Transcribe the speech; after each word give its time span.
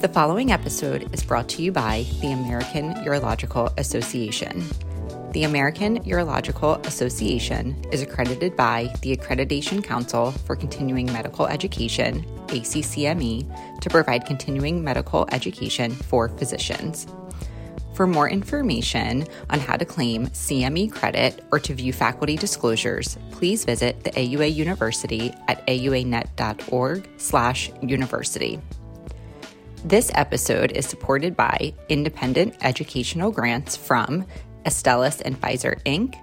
The 0.00 0.06
following 0.06 0.52
episode 0.52 1.12
is 1.12 1.24
brought 1.24 1.48
to 1.48 1.60
you 1.60 1.72
by 1.72 2.06
the 2.20 2.30
American 2.30 2.94
Urological 3.04 3.76
Association. 3.76 4.64
The 5.32 5.42
American 5.42 5.98
Urological 6.04 6.86
Association 6.86 7.74
is 7.90 8.00
accredited 8.00 8.54
by 8.54 8.94
the 9.02 9.16
Accreditation 9.16 9.82
Council 9.82 10.30
for 10.30 10.54
Continuing 10.54 11.12
Medical 11.12 11.48
Education, 11.48 12.24
ACCME, 12.46 13.80
to 13.80 13.90
provide 13.90 14.24
continuing 14.24 14.84
medical 14.84 15.26
education 15.32 15.90
for 15.90 16.28
physicians. 16.28 17.08
For 17.94 18.06
more 18.06 18.30
information 18.30 19.26
on 19.50 19.58
how 19.58 19.76
to 19.76 19.84
claim 19.84 20.28
CME 20.28 20.92
credit 20.92 21.44
or 21.50 21.58
to 21.58 21.74
view 21.74 21.92
faculty 21.92 22.36
disclosures, 22.36 23.18
please 23.32 23.64
visit 23.64 24.04
the 24.04 24.12
AUA 24.12 24.54
University 24.54 25.34
at 25.48 25.66
auanet.org/university. 25.66 28.60
This 29.84 30.10
episode 30.14 30.72
is 30.72 30.86
supported 30.86 31.36
by 31.36 31.72
independent 31.88 32.56
educational 32.62 33.30
grants 33.30 33.76
from 33.76 34.26
Astellas 34.66 35.22
and 35.24 35.40
Pfizer 35.40 35.80
Inc., 35.84 36.16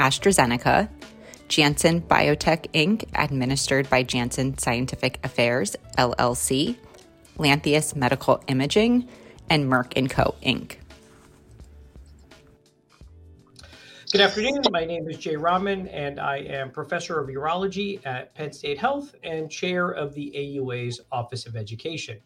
AstraZeneca, 0.00 0.88
Janssen 1.46 2.00
Biotech 2.00 2.66
Inc., 2.72 3.08
administered 3.14 3.88
by 3.88 4.02
Janssen 4.02 4.58
Scientific 4.58 5.20
Affairs 5.24 5.76
LLC, 5.98 6.76
Lantheus 7.38 7.94
Medical 7.94 8.42
Imaging, 8.48 9.08
and 9.48 9.70
Merck 9.70 9.92
& 10.08 10.10
Co. 10.10 10.34
Inc. 10.42 10.76
Good 14.10 14.20
afternoon. 14.20 14.62
My 14.72 14.84
name 14.84 15.08
is 15.08 15.16
Jay 15.16 15.36
Raman, 15.36 15.86
and 15.86 16.18
I 16.18 16.38
am 16.38 16.72
professor 16.72 17.20
of 17.20 17.28
urology 17.28 18.04
at 18.04 18.34
Penn 18.34 18.52
State 18.52 18.78
Health 18.78 19.14
and 19.22 19.48
chair 19.48 19.90
of 19.90 20.12
the 20.14 20.32
AUA's 20.34 21.00
Office 21.12 21.46
of 21.46 21.54
Education. 21.54 22.20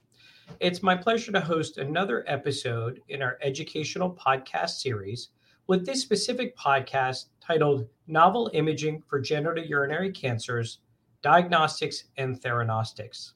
It's 0.60 0.82
my 0.82 0.96
pleasure 0.96 1.32
to 1.32 1.40
host 1.40 1.78
another 1.78 2.24
episode 2.26 3.00
in 3.08 3.22
our 3.22 3.38
educational 3.42 4.10
podcast 4.14 4.80
series 4.80 5.30
with 5.66 5.86
this 5.86 6.02
specific 6.02 6.56
podcast 6.56 7.26
titled 7.40 7.88
Novel 8.06 8.50
Imaging 8.54 9.02
for 9.08 9.20
Genitourinary 9.20 10.14
Cancers 10.14 10.78
Diagnostics 11.22 12.04
and 12.16 12.40
Theranostics. 12.40 13.32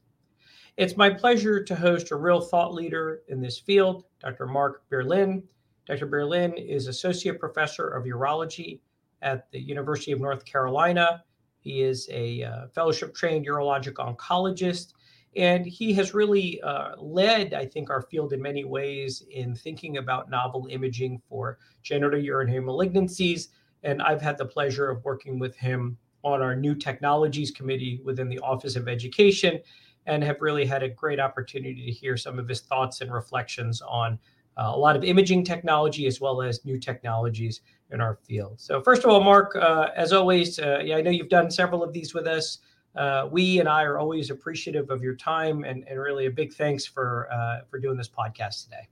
It's 0.76 0.96
my 0.96 1.10
pleasure 1.10 1.62
to 1.62 1.74
host 1.74 2.10
a 2.10 2.16
real 2.16 2.40
thought 2.40 2.74
leader 2.74 3.22
in 3.28 3.40
this 3.40 3.58
field, 3.58 4.04
Dr. 4.20 4.46
Marc 4.46 4.82
Bjurlin 4.90 5.42
Dr. 5.88 6.06
Bjurlin 6.06 6.54
is 6.54 6.86
Associate 6.86 7.40
Professor 7.40 7.88
of 7.88 8.04
Urology 8.04 8.80
at 9.22 9.50
the 9.50 9.58
University 9.58 10.12
of 10.12 10.20
North 10.20 10.44
Carolina. 10.44 11.24
He 11.60 11.80
is 11.80 12.06
a 12.12 12.42
uh, 12.42 12.66
fellowship 12.68 13.14
trained 13.14 13.46
urologic 13.46 13.94
oncologist, 13.94 14.92
and 15.36 15.66
he 15.66 15.92
has 15.94 16.14
really 16.14 16.60
uh, 16.62 16.96
led, 16.96 17.54
I 17.54 17.66
think, 17.66 17.90
our 17.90 18.02
field 18.02 18.32
in 18.32 18.40
many 18.40 18.64
ways 18.64 19.22
in 19.30 19.54
thinking 19.54 19.98
about 19.98 20.30
novel 20.30 20.66
imaging 20.70 21.20
for 21.28 21.58
genital 21.82 22.18
urinary 22.18 22.62
malignancies. 22.62 23.48
And 23.82 24.02
I've 24.02 24.22
had 24.22 24.38
the 24.38 24.44
pleasure 24.44 24.90
of 24.90 25.04
working 25.04 25.38
with 25.38 25.56
him 25.56 25.98
on 26.24 26.42
our 26.42 26.56
new 26.56 26.74
technologies 26.74 27.50
committee 27.50 28.00
within 28.04 28.28
the 28.28 28.38
Office 28.40 28.74
of 28.74 28.88
Education 28.88 29.60
and 30.06 30.24
have 30.24 30.40
really 30.40 30.64
had 30.64 30.82
a 30.82 30.88
great 30.88 31.20
opportunity 31.20 31.84
to 31.86 31.92
hear 31.92 32.16
some 32.16 32.38
of 32.38 32.48
his 32.48 32.60
thoughts 32.60 33.00
and 33.02 33.12
reflections 33.12 33.82
on 33.82 34.18
uh, 34.56 34.72
a 34.74 34.76
lot 34.76 34.96
of 34.96 35.04
imaging 35.04 35.44
technology 35.44 36.06
as 36.06 36.20
well 36.20 36.42
as 36.42 36.64
new 36.64 36.78
technologies 36.78 37.60
in 37.92 38.00
our 38.00 38.16
field. 38.16 38.58
So, 38.58 38.82
first 38.82 39.04
of 39.04 39.10
all, 39.10 39.20
Marc, 39.20 39.54
uh, 39.54 39.90
as 39.94 40.12
always, 40.12 40.58
uh, 40.58 40.80
yeah, 40.84 40.96
I 40.96 41.02
know 41.02 41.10
you've 41.10 41.28
done 41.28 41.50
several 41.50 41.82
of 41.84 41.92
these 41.92 42.12
with 42.12 42.26
us. 42.26 42.58
Uh, 42.98 43.28
we 43.30 43.60
and 43.60 43.68
I 43.68 43.84
are 43.84 43.96
always 43.96 44.30
appreciative 44.30 44.91
of 44.91 45.03
your 45.03 45.14
time, 45.14 45.62
and, 45.62 45.86
and 45.88 46.00
really 46.00 46.26
a 46.26 46.31
big 46.31 46.53
thanks 46.53 46.84
for 46.84 47.28
uh, 47.32 47.60
for 47.70 47.78
doing 47.78 47.97
this 47.97 48.09
podcast 48.09 48.64
today. 48.64 48.88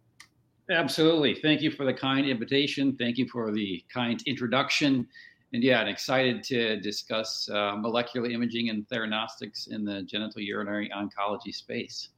Absolutely, 0.71 1.35
thank 1.35 1.61
you 1.61 1.73
for 1.73 1.85
the 1.85 1.93
kind 1.93 2.27
invitation. 2.27 2.97
Thank 2.97 3.19
you 3.19 3.27
for 3.29 3.53
the 3.53 3.85
kind 3.93 4.23
introduction, 4.27 5.09
and 5.53 5.63
yeah, 5.63 5.81
I'm 5.81 5.89
excited 5.89 6.45
to 6.45 6.81
discuss 6.81 7.49
uh, 7.51 7.75
molecular 7.77 8.31
imaging 8.31 8.71
and 8.71 8.89
theranostics 8.89 9.69
in 9.69 9.85
the 9.85 10.05
genital 10.05 10.41
urinary 10.41 10.89
oncology 10.97 11.53
space. 11.53 12.11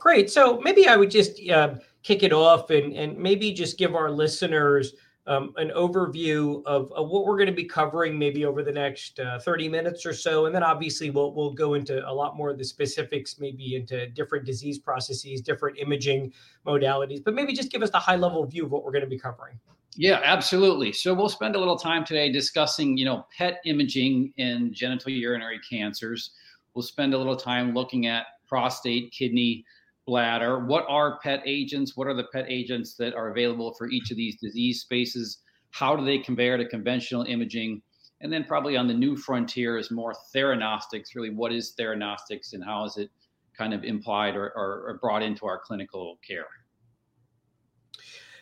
Great. 0.00 0.30
So 0.30 0.60
maybe 0.60 0.88
I 0.88 0.96
would 0.96 1.10
just 1.10 1.46
uh, 1.48 1.74
kick 2.02 2.22
it 2.22 2.32
off 2.32 2.70
and, 2.70 2.94
and 2.94 3.18
maybe 3.18 3.52
just 3.52 3.78
give 3.78 3.94
our 3.94 4.10
listeners 4.10 4.94
um, 5.28 5.52
an 5.58 5.70
overview 5.76 6.62
of, 6.64 6.90
of, 6.92 7.10
what 7.10 7.26
we're 7.26 7.36
going 7.36 7.48
to 7.48 7.52
be 7.52 7.64
covering 7.64 8.18
maybe 8.18 8.46
over 8.46 8.62
the 8.62 8.72
next 8.72 9.20
uh, 9.20 9.38
30 9.38 9.68
minutes 9.68 10.06
or 10.06 10.14
so. 10.14 10.46
And 10.46 10.54
then 10.54 10.62
obviously 10.62 11.10
we'll, 11.10 11.34
we'll 11.34 11.52
go 11.52 11.74
into 11.74 12.02
a 12.08 12.12
lot 12.12 12.34
more 12.34 12.48
of 12.48 12.56
the 12.56 12.64
specifics, 12.64 13.38
maybe 13.38 13.76
into 13.76 14.08
different 14.08 14.46
disease 14.46 14.78
processes, 14.78 15.42
different 15.42 15.78
imaging 15.78 16.32
modalities, 16.66 17.22
but 17.22 17.34
maybe 17.34 17.52
just 17.52 17.70
give 17.70 17.82
us 17.82 17.90
the 17.90 17.98
high 17.98 18.16
level 18.16 18.44
view 18.46 18.64
of 18.64 18.70
what 18.70 18.84
we're 18.84 18.90
going 18.90 19.04
to 19.04 19.10
be 19.10 19.18
covering. 19.18 19.60
Yeah, 19.96 20.20
absolutely. 20.24 20.92
So 20.92 21.12
we'll 21.12 21.28
spend 21.28 21.56
a 21.56 21.58
little 21.58 21.78
time 21.78 22.06
today 22.06 22.32
discussing, 22.32 22.96
you 22.96 23.04
know, 23.04 23.26
PET 23.36 23.60
imaging 23.66 24.32
in 24.38 24.72
genital 24.72 25.12
urinary 25.12 25.60
cancers. 25.68 26.30
We'll 26.72 26.82
spend 26.84 27.12
a 27.12 27.18
little 27.18 27.36
time 27.36 27.74
looking 27.74 28.06
at 28.06 28.26
prostate, 28.46 29.12
kidney, 29.12 29.66
bladder. 30.08 30.64
What 30.64 30.86
are 30.88 31.18
PET 31.20 31.42
agents? 31.44 31.94
What 31.94 32.06
are 32.06 32.14
the 32.14 32.24
PET 32.32 32.46
agents 32.48 32.94
that 32.94 33.14
are 33.14 33.28
available 33.28 33.74
for 33.76 33.90
each 33.90 34.10
of 34.10 34.16
these 34.16 34.36
disease 34.40 34.80
spaces? 34.80 35.42
How 35.70 35.94
do 35.94 36.04
they 36.04 36.18
compare 36.18 36.56
to 36.56 36.66
conventional 36.66 37.24
imaging? 37.24 37.82
And 38.22 38.32
then 38.32 38.44
probably 38.44 38.76
on 38.78 38.88
the 38.88 38.94
new 38.94 39.18
frontier 39.18 39.76
is 39.76 39.90
more 39.90 40.14
theranostics. 40.34 41.14
Really, 41.14 41.28
what 41.28 41.52
is 41.52 41.74
theranostics 41.78 42.54
and 42.54 42.64
how 42.64 42.86
is 42.86 42.96
it 42.96 43.10
kind 43.56 43.74
of 43.74 43.84
implied 43.84 44.34
or, 44.34 44.46
or, 44.56 44.84
or 44.88 44.98
brought 45.02 45.22
into 45.22 45.44
our 45.44 45.60
clinical 45.62 46.18
care? 46.26 46.46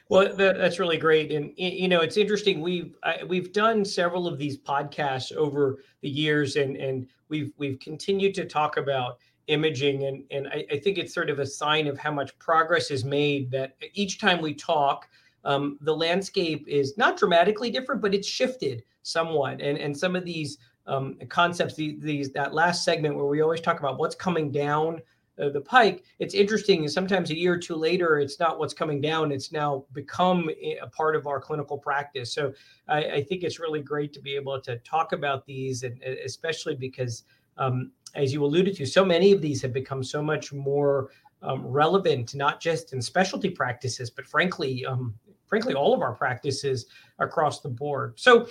Well, 0.09 0.37
that, 0.37 0.57
that's 0.57 0.79
really 0.79 0.99
great, 0.99 1.33
and 1.33 1.53
you 1.57 1.89
know 1.89 2.01
it's 2.01 2.17
interesting. 2.17 2.61
We've 2.61 2.95
I, 3.03 3.25
we've 3.27 3.53
done 3.53 3.85
several 3.85 4.29
of 4.29 4.39
these 4.39 4.57
podcasts 4.57 5.33
over 5.33 5.83
the 6.01 6.09
years, 6.09 6.55
and 6.55 6.77
and 6.77 7.09
we've 7.29 7.51
we've 7.59 7.81
continued 7.81 8.33
to 8.37 8.45
talk 8.45 8.77
about 8.77 9.19
imaging 9.49 10.05
and 10.05 10.25
and 10.31 10.49
I, 10.49 10.65
I, 10.73 10.79
think 10.79 10.99
it's 10.99 11.15
sort 11.15 11.31
of 11.31 11.39
a 11.39 11.47
sign 11.47 11.87
of 11.87 11.97
how 11.97 12.11
much 12.11 12.37
progress 12.39 12.91
is 12.91 13.05
made 13.05 13.51
that 13.53 13.77
each 13.95 14.19
time 14.21 14.43
we 14.43 14.55
talk 14.55 15.09
um, 15.45 15.79
the 15.83 15.95
landscape 15.95 16.67
is 16.67 16.99
not 16.99 17.17
dramatically 17.17 17.71
different 17.71 18.03
but 18.03 18.13
it's 18.13 18.27
shifted 18.27 18.83
somewhat. 19.07 19.61
And 19.61 19.79
and 19.79 19.97
some 19.97 20.17
of 20.17 20.25
these 20.25 20.59
um, 20.87 21.17
concepts 21.29 21.75
these, 21.75 22.01
these 22.01 22.31
that 22.33 22.55
last 22.55 22.85
segment 22.85 23.17
where 23.17 23.27
we 23.27 23.41
always 23.41 23.61
talk 23.61 23.81
about 23.81 23.99
what's 23.99 24.15
coming 24.15 24.51
down 24.51 25.01
uh, 25.41 25.51
the 25.51 25.61
pike 25.61 26.05
it's 26.19 26.35
interesting 26.35 26.89
sometimes 26.89 27.31
a 27.31 27.37
year 27.37 27.55
or 27.55 27.59
two 27.59 27.75
later 27.75 28.19
it's 28.21 28.41
not 28.41 28.59
what's 28.59 28.73
coming 28.73 29.01
down 29.01 29.31
it's 29.33 29.53
now 29.53 29.85
become 29.93 30.49
a 30.63 30.87
part 30.89 31.15
of 31.15 31.27
our 31.27 31.41
clinical 31.41 31.79
practice. 31.79 32.33
So 32.33 32.53
I, 32.89 33.05
I 33.05 33.23
think 33.23 33.43
it's 33.43 33.61
really 33.61 33.81
great 33.81 34.13
to 34.15 34.21
be 34.21 34.35
able 34.35 34.61
to 34.63 34.79
talk 34.79 35.13
about 35.13 35.47
these 35.47 35.83
and 35.83 36.03
especially 36.03 36.75
because 36.75 37.25
um, 37.59 37.93
as 38.15 38.33
you 38.33 38.45
alluded 38.45 38.77
to, 38.77 38.87
so 38.87 39.05
many 39.05 39.33
of 39.33 39.41
these 39.41 39.61
have 39.63 39.73
become 39.73 40.03
so 40.03 40.23
much 40.23 40.53
more 40.53 41.11
um, 41.43 41.67
relevant, 41.67 42.35
not 42.35 42.61
just 42.61 42.93
in 42.93 43.01
specialty 43.01 43.51
practices, 43.51 44.11
but 44.11 44.27
frankly, 44.27 44.85
um, 44.87 45.15
frankly, 45.47 45.75
all 45.75 45.95
of 45.95 46.01
our 46.01 46.15
practices 46.15 46.87
across 47.19 47.61
the 47.61 47.69
board. 47.69 48.15
So, 48.19 48.49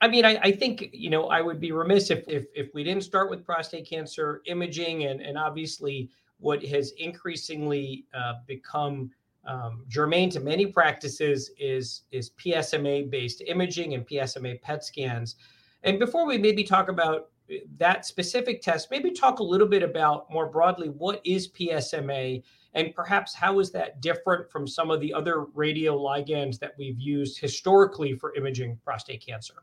I 0.00 0.08
mean, 0.08 0.24
I, 0.24 0.38
I, 0.42 0.52
think 0.52 0.90
you 0.92 1.08
know 1.08 1.28
I 1.28 1.40
would 1.40 1.60
be 1.60 1.72
remiss 1.72 2.10
if, 2.10 2.24
if 2.28 2.46
if 2.54 2.68
we 2.74 2.84
didn't 2.84 3.04
start 3.04 3.30
with 3.30 3.44
prostate 3.44 3.88
cancer 3.88 4.42
imaging 4.46 5.04
and 5.04 5.22
and 5.22 5.38
obviously 5.38 6.10
what 6.38 6.62
has 6.66 6.92
increasingly 6.98 8.04
uh, 8.12 8.34
become 8.46 9.10
um, 9.46 9.84
germane 9.88 10.28
to 10.30 10.40
many 10.40 10.66
practices 10.66 11.50
is 11.58 12.02
is 12.10 12.30
PSMA 12.38 13.10
based 13.10 13.42
imaging 13.46 13.94
and 13.94 14.06
PSMA 14.06 14.60
PET 14.60 14.84
scans. 14.84 15.36
And 15.82 15.98
before 15.98 16.26
we 16.26 16.36
maybe 16.36 16.64
talk 16.64 16.88
about 16.88 17.30
that 17.78 18.04
specific 18.04 18.60
test, 18.60 18.90
maybe 18.90 19.10
talk 19.10 19.38
a 19.38 19.42
little 19.42 19.68
bit 19.68 19.82
about 19.82 20.30
more 20.30 20.46
broadly 20.46 20.88
what 20.88 21.20
is 21.24 21.48
PSMA 21.48 22.42
and 22.74 22.94
perhaps 22.94 23.34
how 23.34 23.58
is 23.58 23.70
that 23.72 24.02
different 24.02 24.50
from 24.50 24.66
some 24.66 24.90
of 24.90 25.00
the 25.00 25.12
other 25.14 25.46
radioligands 25.56 26.58
that 26.58 26.74
we've 26.78 27.00
used 27.00 27.38
historically 27.38 28.14
for 28.14 28.34
imaging 28.34 28.78
prostate 28.84 29.24
cancer? 29.24 29.54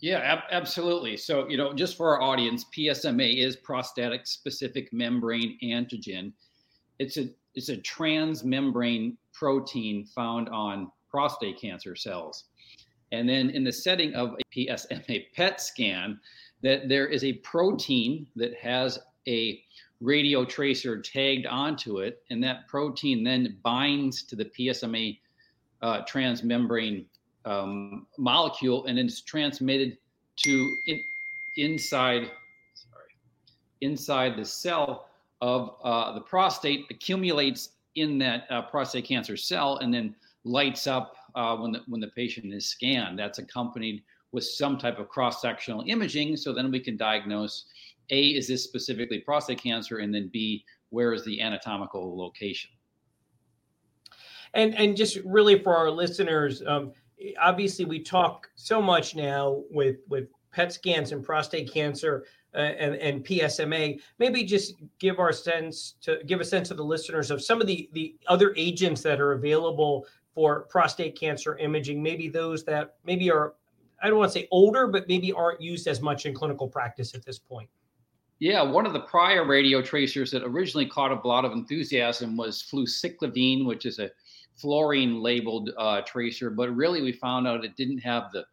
Yeah, 0.00 0.18
ab- 0.18 0.44
absolutely. 0.50 1.16
So, 1.16 1.48
you 1.48 1.56
know, 1.56 1.72
just 1.72 1.96
for 1.96 2.14
our 2.14 2.22
audience, 2.22 2.66
PSMA 2.76 3.42
is 3.42 3.56
prostatic 3.56 4.26
specific 4.26 4.92
membrane 4.92 5.58
antigen. 5.62 6.32
It's 6.98 7.16
a 7.16 7.30
it's 7.54 7.70
a 7.70 7.78
transmembrane 7.78 9.16
protein 9.32 10.04
found 10.04 10.50
on 10.50 10.90
prostate 11.08 11.58
cancer 11.58 11.96
cells. 11.96 12.44
And 13.12 13.26
then 13.26 13.48
in 13.50 13.64
the 13.64 13.72
setting 13.72 14.14
of 14.14 14.34
a 14.34 14.54
PSMA 14.54 15.32
PET 15.34 15.60
scan, 15.60 16.20
that 16.66 16.88
there 16.88 17.06
is 17.06 17.22
a 17.22 17.34
protein 17.34 18.26
that 18.34 18.52
has 18.56 18.98
a 19.28 19.62
radio 20.00 20.44
tracer 20.44 21.00
tagged 21.00 21.46
onto 21.46 22.00
it, 22.00 22.24
and 22.30 22.42
that 22.42 22.66
protein 22.66 23.22
then 23.22 23.56
binds 23.62 24.24
to 24.24 24.34
the 24.34 24.46
PSMA 24.46 25.16
uh, 25.82 26.02
transmembrane 26.02 27.04
um, 27.44 28.08
molecule, 28.18 28.86
and 28.86 28.98
it's 28.98 29.20
transmitted 29.20 29.96
to 30.38 30.76
in, 30.88 31.00
inside 31.56 32.30
sorry 32.74 33.12
inside 33.80 34.36
the 34.36 34.44
cell 34.44 35.08
of 35.40 35.76
uh, 35.84 36.12
the 36.14 36.20
prostate 36.20 36.86
accumulates 36.90 37.70
in 37.94 38.18
that 38.18 38.46
uh, 38.50 38.62
prostate 38.62 39.04
cancer 39.04 39.36
cell 39.36 39.78
and 39.78 39.94
then 39.94 40.14
lights 40.42 40.88
up 40.88 41.14
uh, 41.36 41.56
when 41.56 41.70
the 41.70 41.82
when 41.86 42.00
the 42.00 42.08
patient 42.08 42.52
is 42.52 42.66
scanned. 42.66 43.16
That's 43.16 43.38
accompanied 43.38 44.02
with 44.36 44.44
some 44.44 44.76
type 44.76 44.98
of 44.98 45.08
cross-sectional 45.08 45.82
imaging, 45.86 46.36
so 46.36 46.52
then 46.52 46.70
we 46.70 46.78
can 46.78 46.94
diagnose: 46.94 47.64
A, 48.10 48.28
is 48.28 48.46
this 48.46 48.62
specifically 48.62 49.18
prostate 49.20 49.62
cancer, 49.62 49.96
and 49.96 50.14
then 50.14 50.28
B, 50.30 50.62
where 50.90 51.14
is 51.14 51.24
the 51.24 51.40
anatomical 51.40 52.16
location? 52.16 52.70
And 54.52 54.74
and 54.74 54.94
just 54.94 55.16
really 55.24 55.58
for 55.58 55.74
our 55.74 55.90
listeners, 55.90 56.62
um, 56.66 56.92
obviously 57.40 57.86
we 57.86 58.02
talk 58.02 58.46
so 58.56 58.80
much 58.82 59.16
now 59.16 59.62
with 59.70 59.96
with 60.06 60.28
PET 60.52 60.70
scans 60.70 61.12
and 61.12 61.24
prostate 61.24 61.72
cancer 61.72 62.26
uh, 62.54 62.58
and, 62.58 62.94
and 62.96 63.24
PSMA. 63.24 63.98
Maybe 64.18 64.44
just 64.44 64.74
give 64.98 65.18
our 65.18 65.32
sense 65.32 65.94
to 66.02 66.20
give 66.26 66.40
a 66.40 66.44
sense 66.44 66.68
to 66.68 66.74
the 66.74 66.84
listeners 66.84 67.30
of 67.30 67.42
some 67.42 67.62
of 67.62 67.66
the 67.66 67.88
the 67.94 68.16
other 68.26 68.52
agents 68.56 69.00
that 69.00 69.18
are 69.18 69.32
available 69.32 70.06
for 70.34 70.66
prostate 70.68 71.18
cancer 71.18 71.56
imaging. 71.56 72.02
Maybe 72.02 72.28
those 72.28 72.64
that 72.64 72.96
maybe 73.02 73.30
are 73.30 73.54
I 74.02 74.08
don't 74.08 74.18
want 74.18 74.32
to 74.32 74.38
say 74.38 74.48
older, 74.50 74.86
but 74.86 75.08
maybe 75.08 75.32
aren't 75.32 75.60
used 75.60 75.86
as 75.86 76.00
much 76.00 76.26
in 76.26 76.34
clinical 76.34 76.68
practice 76.68 77.14
at 77.14 77.24
this 77.24 77.38
point. 77.38 77.68
Yeah, 78.38 78.62
one 78.62 78.84
of 78.84 78.92
the 78.92 79.00
prior 79.00 79.46
radio 79.46 79.80
tracers 79.80 80.30
that 80.32 80.44
originally 80.44 80.86
caught 80.86 81.10
a 81.10 81.26
lot 81.26 81.46
of 81.46 81.52
enthusiasm 81.52 82.36
was 82.36 82.62
fluciclovine, 82.62 83.64
which 83.64 83.86
is 83.86 83.98
a 83.98 84.10
fluorine 84.56 85.22
labeled 85.22 85.70
uh, 85.78 86.02
tracer, 86.02 86.50
but 86.50 86.74
really 86.74 87.00
we 87.00 87.12
found 87.12 87.46
out 87.46 87.64
it 87.64 87.76
didn't 87.76 87.98
have 87.98 88.30
the 88.32 88.44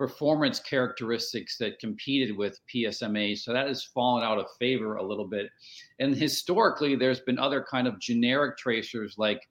performance 0.00 0.60
characteristics 0.60 1.58
that 1.58 1.78
competed 1.78 2.34
with 2.34 2.58
PSMA. 2.74 3.36
So 3.36 3.52
that 3.52 3.68
has 3.68 3.84
fallen 3.84 4.24
out 4.24 4.38
of 4.38 4.46
favor 4.58 4.96
a 4.96 5.06
little 5.06 5.26
bit. 5.26 5.50
And 5.98 6.14
historically, 6.14 6.96
there's 6.96 7.20
been 7.20 7.38
other 7.38 7.64
kind 7.70 7.86
of 7.86 8.00
generic 8.00 8.56
tracers 8.56 9.16
like 9.18 9.46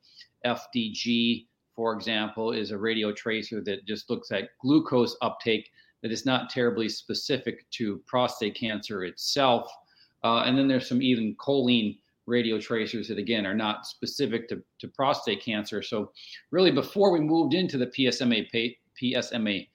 FDG, 0.45 1.45
for 1.79 1.93
example, 1.93 2.51
is 2.51 2.71
a 2.71 2.77
radio 2.77 3.13
tracer 3.13 3.61
that 3.61 3.85
just 3.85 4.09
looks 4.09 4.33
at 4.33 4.49
glucose 4.61 5.15
uptake 5.21 5.71
that 6.01 6.11
is 6.11 6.25
not 6.25 6.49
terribly 6.49 6.89
specific 6.89 7.63
to 7.71 8.01
prostate 8.05 8.53
cancer 8.53 9.05
itself. 9.05 9.71
Uh, 10.21 10.43
and 10.45 10.57
then 10.57 10.67
there's 10.67 10.89
some 10.89 11.01
even 11.01 11.37
choline 11.37 11.97
radio 12.25 12.59
tracers 12.59 13.07
that 13.07 13.17
again 13.17 13.45
are 13.45 13.55
not 13.55 13.85
specific 13.85 14.49
to, 14.49 14.61
to 14.77 14.89
prostate 14.89 15.41
cancer. 15.41 15.81
So 15.81 16.11
really 16.51 16.69
before 16.69 17.13
we 17.13 17.21
moved 17.21 17.53
into 17.53 17.77
the 17.77 17.87
PSMA 17.87 18.75
PSMA 19.01 19.69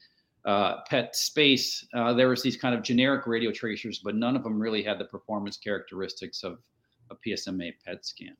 uh, 0.44 0.82
PET 0.86 1.16
space, 1.16 1.86
uh, 1.94 2.12
there 2.12 2.28
was 2.28 2.42
these 2.42 2.58
kind 2.58 2.74
of 2.74 2.82
generic 2.82 3.26
radio 3.26 3.50
tracers, 3.50 4.02
but 4.04 4.14
none 4.14 4.36
of 4.36 4.42
them 4.42 4.60
really 4.60 4.82
had 4.82 4.98
the 4.98 5.06
performance 5.06 5.56
characteristics 5.56 6.42
of 6.42 6.58
a 7.10 7.14
PSMA 7.26 7.72
PET 7.82 8.04
scan. 8.04 8.36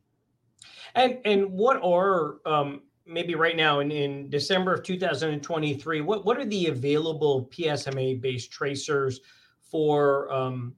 And 0.95 1.19
and 1.25 1.51
what 1.51 1.83
are 1.83 2.41
um, 2.45 2.83
maybe 3.07 3.35
right 3.35 3.57
now 3.57 3.81
in, 3.81 3.91
in 3.91 4.31
December 4.31 4.75
of 4.75 4.83
2023, 4.83 6.01
what 6.01 6.25
what 6.25 6.39
are 6.39 6.45
the 6.45 6.67
available 6.67 7.49
PSMA 7.53 8.21
based 8.21 8.51
tracers 8.51 9.21
for 9.63 10.33
um, 10.33 10.75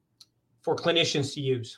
for 0.63 0.77
clinicians 0.77 1.35
to 1.35 1.41
use? 1.41 1.77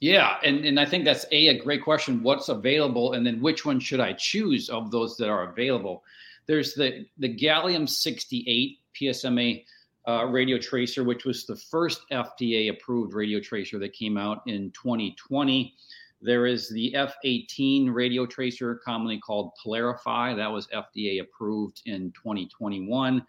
Yeah, 0.00 0.36
and, 0.44 0.64
and 0.64 0.78
I 0.78 0.84
think 0.84 1.04
that's 1.04 1.24
a 1.32 1.48
a 1.48 1.62
great 1.62 1.82
question. 1.82 2.22
What's 2.22 2.48
available, 2.48 3.14
and 3.14 3.26
then 3.26 3.40
which 3.40 3.64
one 3.64 3.80
should 3.80 4.00
I 4.00 4.12
choose 4.12 4.68
of 4.68 4.90
those 4.90 5.16
that 5.16 5.28
are 5.28 5.50
available? 5.50 6.04
There's 6.46 6.74
the 6.74 7.06
the 7.18 7.34
gallium 7.34 7.88
68 7.88 8.78
PSMA 8.94 9.64
uh, 10.08 10.24
radio 10.26 10.58
tracer, 10.58 11.02
which 11.02 11.24
was 11.24 11.46
the 11.46 11.56
first 11.56 12.02
FDA 12.12 12.70
approved 12.70 13.12
radio 13.14 13.40
tracer 13.40 13.78
that 13.78 13.92
came 13.92 14.16
out 14.16 14.42
in 14.46 14.70
2020. 14.70 15.74
There 16.22 16.46
is 16.46 16.70
the 16.70 16.94
F18 16.96 17.92
radio 17.92 18.24
tracer, 18.24 18.80
commonly 18.84 19.18
called 19.18 19.52
PYLARIFY. 19.62 20.36
That 20.36 20.50
was 20.50 20.66
FDA 20.68 21.20
approved 21.20 21.82
in 21.84 22.10
2021. 22.12 23.24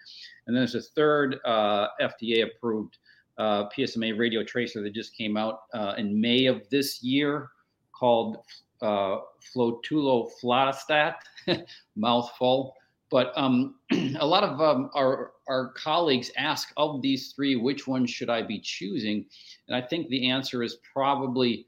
And 0.47 0.55
there's 0.55 0.75
a 0.75 0.81
third 0.81 1.37
uh, 1.45 1.87
FDA 2.01 2.45
approved 2.45 2.97
uh, 3.37 3.65
PSMA 3.69 4.17
radio 4.17 4.43
tracer 4.43 4.81
that 4.81 4.93
just 4.93 5.15
came 5.15 5.37
out 5.37 5.63
uh, 5.73 5.95
in 5.97 6.19
May 6.19 6.45
of 6.45 6.67
this 6.69 7.03
year 7.03 7.49
called 7.91 8.37
uh, 8.81 9.17
Flotufolastat, 9.53 11.15
mouthful. 11.95 12.73
But 13.09 13.31
um, 13.35 13.75
a 14.19 14.25
lot 14.25 14.43
of 14.43 14.61
um, 14.61 14.89
our, 14.95 15.33
our 15.47 15.69
colleagues 15.73 16.31
ask 16.37 16.71
of 16.77 17.01
these 17.01 17.33
three, 17.33 17.57
which 17.57 17.85
one 17.85 18.05
should 18.05 18.29
I 18.29 18.41
be 18.41 18.59
choosing? 18.59 19.25
And 19.67 19.75
I 19.75 19.85
think 19.85 20.07
the 20.07 20.29
answer 20.29 20.63
is 20.63 20.77
probably 20.93 21.67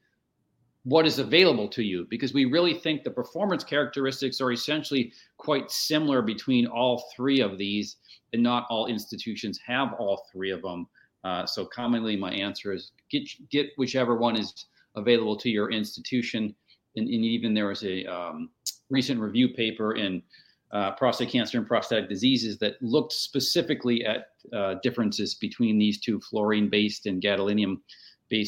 what 0.84 1.06
is 1.06 1.20
available 1.20 1.68
to 1.68 1.84
you 1.84 2.08
because 2.10 2.34
we 2.34 2.46
really 2.46 2.74
think 2.74 3.04
the 3.04 3.12
performance 3.12 3.64
characteristics 3.64 4.40
are 4.40 4.52
essentially 4.52 5.12
quite 5.38 5.70
similar 5.70 6.22
between 6.22 6.66
all 6.68 7.12
three 7.16 7.42
of 7.42 7.58
these 7.58 7.98
and 8.34 8.42
not 8.42 8.66
all 8.70 8.88
institutions 8.88 9.60
have 9.66 9.94
all 10.00 10.26
three 10.32 10.52
of 10.52 10.62
them 10.62 10.88
uh, 11.24 11.46
so 11.46 11.66
commonly 11.66 12.16
my 12.16 12.32
answer 12.32 12.72
is 12.72 12.92
get 13.12 13.28
get 13.50 13.68
whichever 13.78 14.16
one 14.16 14.38
is 14.38 14.66
available 14.96 15.36
to 15.38 15.50
your 15.50 15.72
institution. 15.72 16.56
And, 16.96 17.08
and 17.08 17.26
even 17.26 17.54
there 17.54 17.68
was 17.68 17.84
a 17.84 18.06
um, 18.06 18.50
recent 18.90 19.20
review 19.20 19.50
paper 19.50 19.96
in 19.96 20.22
uh, 20.72 20.92
prostate 20.92 21.30
cancer 21.30 21.58
and 21.58 21.68
prostatic 21.68 22.10
diseases 22.10 22.60
that 22.60 22.82
looked 22.82 23.14
specifically 23.14 24.06
at 24.06 24.28
uh, 24.54 24.76
differences 24.84 25.36
between 25.36 25.80
these 25.80 26.00
two 26.00 26.20
fluorine-based 26.20 27.08
and 27.08 27.22
gadolinium-based 27.22 27.82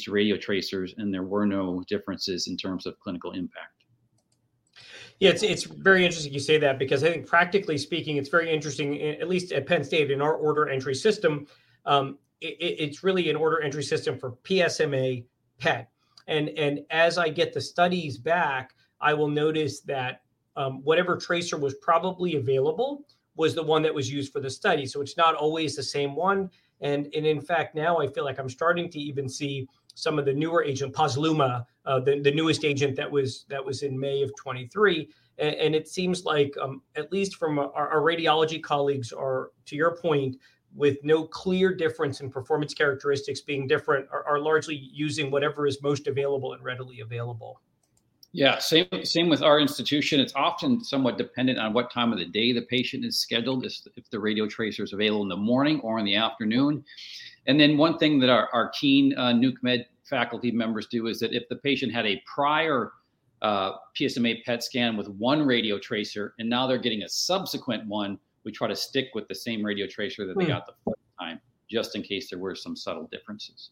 radio 0.08 0.38
tracers, 0.38 0.94
and 0.98 1.14
there 1.14 1.24
were 1.24 1.46
no 1.46 1.84
differences 1.88 2.48
in 2.48 2.58
terms 2.58 2.86
of 2.86 3.00
clinical 3.00 3.32
impact. 3.32 3.74
Yeah, 5.20 5.30
it's 5.30 5.44
it's 5.44 5.64
very 5.64 6.04
interesting 6.04 6.34
you 6.34 6.40
say 6.40 6.58
that 6.58 6.80
because 6.80 7.04
I 7.04 7.12
think 7.12 7.28
practically 7.28 7.78
speaking, 7.78 8.18
it's 8.18 8.30
very 8.30 8.52
interesting. 8.52 9.00
At 9.02 9.30
least 9.30 9.52
at 9.52 9.68
Penn 9.68 9.84
State, 9.84 10.10
in 10.10 10.22
our 10.22 10.34
order 10.34 10.68
entry 10.68 10.96
system, 10.96 11.46
um, 11.86 12.18
it, 12.42 12.58
it's 12.60 13.04
really 13.04 13.30
an 13.30 13.36
order 13.36 13.62
entry 13.62 13.84
system 13.84 14.18
for 14.18 14.32
PSMA 14.44 15.26
PET. 15.60 15.90
And, 16.28 16.50
and 16.50 16.82
as 16.90 17.18
I 17.18 17.30
get 17.30 17.54
the 17.54 17.62
studies 17.62 18.18
back, 18.18 18.74
I 19.00 19.14
will 19.14 19.28
notice 19.28 19.82
that 19.82 20.22
um, 20.56 20.84
whatever 20.84 21.18
tracer 21.18 21.58
was 21.58 21.76
probably 21.76 22.36
available 22.36 23.06
was 23.36 23.56
the 23.56 23.64
one 23.64 23.82
that 23.84 23.94
was 23.94 24.12
used 24.12 24.32
for 24.32 24.40
the 24.40 24.50
study. 24.50 24.86
So 24.86 25.02
it's 25.02 25.18
not 25.18 25.36
always 25.36 25.76
the 25.76 25.84
same 25.84 26.16
one. 26.16 26.50
And, 26.82 27.08
and 27.16 27.26
in 27.26 27.42
fact, 27.42 27.76
now 27.76 28.00
I 28.00 28.08
feel 28.08 28.26
like 28.26 28.40
I'm 28.40 28.50
starting 28.50 28.90
to 28.90 29.00
even 29.00 29.30
see 29.30 29.68
some 29.94 30.18
of 30.18 30.26
the 30.26 30.34
newer 30.34 30.64
agent, 30.64 30.94
Posluma, 30.94 31.66
uh, 31.86 32.00
the, 32.00 32.20
the 32.20 32.32
newest 32.32 32.66
agent 32.66 32.96
that 32.96 33.10
was 33.10 33.46
that 33.50 33.64
was 33.64 33.84
in 33.84 34.00
May 34.00 34.24
of 34.24 34.32
23. 34.36 35.10
And, 35.38 35.56
and 35.56 35.76
it 35.76 35.88
seems 35.88 36.24
like, 36.24 36.54
um, 36.62 36.82
at 36.96 37.12
least 37.12 37.36
from 37.36 37.60
our, 37.60 37.72
our, 37.74 38.02
radiology 38.02 38.62
colleagues, 38.62 39.12
are 39.12 39.52
to 39.66 39.76
your 39.76 39.98
point, 39.98 40.38
with 40.74 41.04
no 41.04 41.26
clear 41.26 41.74
difference 41.74 42.22
in 42.22 42.30
performance 42.30 42.74
characteristics 42.74 43.42
being 43.42 43.68
different 43.68 44.08
are, 44.12 44.26
are, 44.26 44.40
largely 44.40 44.76
using 44.76 45.30
whatever 45.30 45.68
is 45.68 45.82
most 45.82 46.08
available 46.08 46.54
and 46.54 46.64
readily 46.64 47.02
available. 47.02 47.60
Yeah, 48.34 48.60
same 48.60 48.88
same 49.04 49.28
with 49.28 49.44
our 49.44 49.60
institution. 49.60 50.22
It's 50.22 50.34
often 50.36 50.84
somewhat 50.84 51.18
dependent 51.18 51.60
on 51.60 51.74
what 51.74 51.92
time 51.92 52.14
of 52.14 52.20
the 52.20 52.26
day 52.26 52.54
the 52.54 52.62
patient 52.62 53.04
is 53.04 53.20
scheduled, 53.20 53.66
if 53.66 54.10
the 54.10 54.20
radio 54.20 54.48
tracer 54.48 54.84
is 54.84 54.94
available 54.94 55.24
in 55.24 55.30
the 55.30 55.36
morning 55.36 55.82
or 55.82 56.00
in 56.00 56.06
the 56.06 56.16
afternoon. 56.16 56.84
And 57.48 57.60
then 57.60 57.78
one 57.78 57.98
thing 57.98 58.20
that 58.20 58.30
our, 58.30 58.48
our 58.54 58.70
keen 58.70 59.18
uh, 59.18 59.34
NUCMED 59.34 59.86
faculty 60.10 60.52
members 60.52 60.88
do 60.88 61.08
is 61.08 61.20
that 61.20 61.34
if 61.34 61.50
the 61.50 61.58
patient 61.58 61.92
had 61.92 62.06
a 62.06 62.22
prior 62.26 62.92
uh, 63.42 63.74
PSMA 64.00 64.44
PET 64.46 64.64
scan 64.64 64.96
with 64.96 65.10
one 65.10 65.46
radio 65.46 65.78
tracer 65.78 66.34
and 66.40 66.50
now 66.50 66.68
they're 66.68 66.78
getting 66.78 67.04
a 67.04 67.10
subsequent 67.10 67.86
one, 67.88 68.18
we 68.46 68.52
try 68.52 68.68
to 68.68 68.76
stick 68.76 69.08
with 69.14 69.28
the 69.28 69.36
same 69.36 69.64
radio 69.64 69.88
tracer 69.88 70.26
that 70.26 70.38
they 70.38 70.46
hmm. 70.46 70.52
got 70.52 70.66
the 70.68 70.74
first 70.86 71.02
time, 71.20 71.40
just 71.70 71.96
in 71.96 72.02
case 72.02 72.30
there 72.30 72.40
were 72.40 72.56
some 72.56 72.78
subtle 72.78 73.10
differences. 73.12 73.72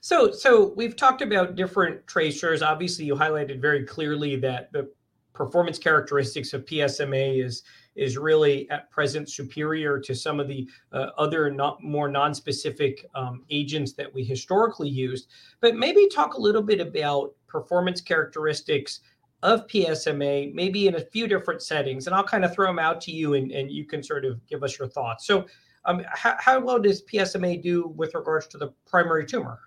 So, 0.00 0.30
so 0.30 0.72
we've 0.76 0.96
talked 0.96 1.20
about 1.20 1.56
different 1.56 2.06
tracers. 2.06 2.62
Obviously, 2.62 3.04
you 3.04 3.14
highlighted 3.14 3.60
very 3.60 3.84
clearly 3.84 4.36
that 4.36 4.72
the 4.72 4.90
performance 5.34 5.78
characteristics 5.78 6.52
of 6.52 6.64
PSMA 6.64 7.44
is 7.44 7.62
is 7.96 8.16
really 8.16 8.70
at 8.70 8.90
present 8.90 9.28
superior 9.28 9.98
to 9.98 10.14
some 10.14 10.40
of 10.40 10.48
the 10.48 10.66
uh, 10.92 11.08
other 11.18 11.50
not 11.50 11.82
more 11.82 12.08
non-specific 12.08 13.04
um, 13.14 13.44
agents 13.50 13.92
that 13.92 14.12
we 14.14 14.24
historically 14.24 14.88
used. 14.88 15.28
But 15.60 15.74
maybe 15.74 16.08
talk 16.08 16.34
a 16.34 16.40
little 16.40 16.62
bit 16.62 16.80
about 16.80 17.34
performance 17.46 18.00
characteristics 18.00 19.00
of 19.42 19.66
PSMA, 19.66 20.54
maybe 20.54 20.86
in 20.86 20.94
a 20.94 21.00
few 21.00 21.26
different 21.26 21.62
settings, 21.62 22.06
and 22.06 22.14
I'll 22.14 22.24
kind 22.24 22.44
of 22.44 22.54
throw 22.54 22.66
them 22.66 22.78
out 22.78 23.00
to 23.02 23.10
you, 23.10 23.34
and, 23.34 23.50
and 23.50 23.70
you 23.70 23.84
can 23.84 24.02
sort 24.02 24.24
of 24.24 24.46
give 24.46 24.62
us 24.62 24.78
your 24.78 24.88
thoughts. 24.88 25.26
So, 25.26 25.46
um, 25.84 26.04
how, 26.12 26.36
how 26.38 26.60
well 26.60 26.78
does 26.78 27.02
PSMA 27.02 27.62
do 27.62 27.88
with 27.96 28.14
regards 28.14 28.46
to 28.48 28.58
the 28.58 28.72
primary 28.86 29.26
tumor? 29.26 29.58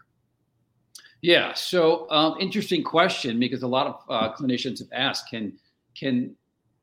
Yeah, 1.24 1.54
so 1.54 2.06
um, 2.12 2.36
interesting 2.42 2.84
question 2.84 3.40
because 3.40 3.64
a 3.64 3.68
lot 3.68 3.88
of 3.88 4.04
uh, 4.10 4.36
clinicians 4.36 4.80
have 4.80 4.90
asked, 4.92 5.30
can 5.30 5.54
can 5.96 6.36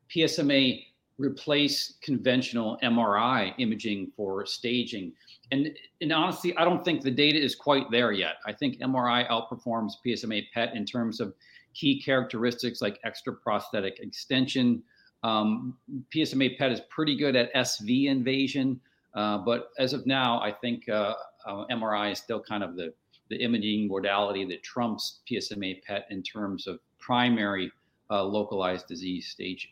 PSMA 0.09 0.82
replace 1.18 1.99
conventional 2.02 2.78
MRI 2.82 3.52
imaging 3.59 4.11
for 4.16 4.47
staging. 4.47 5.12
And, 5.52 5.76
and 6.00 6.12
honestly, 6.12 6.56
I 6.56 6.64
don't 6.64 6.82
think 6.82 7.02
the 7.02 7.11
data 7.11 7.38
is 7.38 7.54
quite 7.54 7.90
there 7.90 8.12
yet. 8.12 8.37
I 8.47 8.54
think 8.54 8.78
MRI 8.78 9.28
outperforms 9.28 9.92
PSMA 10.04 10.47
PET 10.54 10.75
in 10.75 10.87
terms 10.87 11.20
of 11.20 11.35
key 11.75 12.00
characteristics 12.00 12.80
like 12.80 12.99
extraprostatic 13.04 14.00
extension. 14.00 14.82
Um, 15.23 15.76
PSMA 16.14 16.56
PET 16.56 16.73
is 16.73 16.80
pretty 16.88 17.14
good 17.14 17.37
at 17.37 17.52
SV 17.52 18.06
invasion, 18.06 18.80
uh, 19.12 19.37
but 19.37 19.68
as 19.78 19.92
of 19.92 20.06
now, 20.06 20.40
I 20.40 20.50
think 20.50 20.88
uh, 20.88 21.14
uh, 21.47 21.66
MRI 21.70 22.12
is 22.12 22.18
still 22.18 22.40
kind 22.40 22.64
of 22.64 22.76
the, 22.76 22.94
the 23.30 23.42
imaging 23.42 23.88
modality 23.88 24.44
that 24.44 24.62
trumps 24.62 25.20
PSMA 25.30 25.82
PET 25.84 26.06
in 26.10 26.22
terms 26.22 26.66
of 26.66 26.80
primary 26.99 27.72
uh, 28.10 28.22
localized 28.25 28.87
disease 28.87 29.28
staging. 29.28 29.70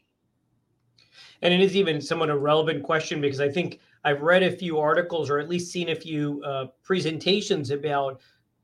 And 1.42 1.52
it 1.52 1.60
is 1.60 1.76
even 1.76 2.00
somewhat 2.00 2.30
a 2.30 2.36
relevant 2.36 2.84
question 2.84 3.20
because 3.20 3.40
I 3.40 3.50
think 3.50 3.80
I've 4.04 4.22
read 4.22 4.44
a 4.44 4.56
few 4.56 4.78
articles 4.78 5.28
or 5.28 5.38
at 5.38 5.48
least 5.48 5.72
seen 5.72 5.90
a 5.90 5.94
few 5.94 6.42
uh, 6.44 6.66
presentations 6.84 7.70
about 7.70 8.20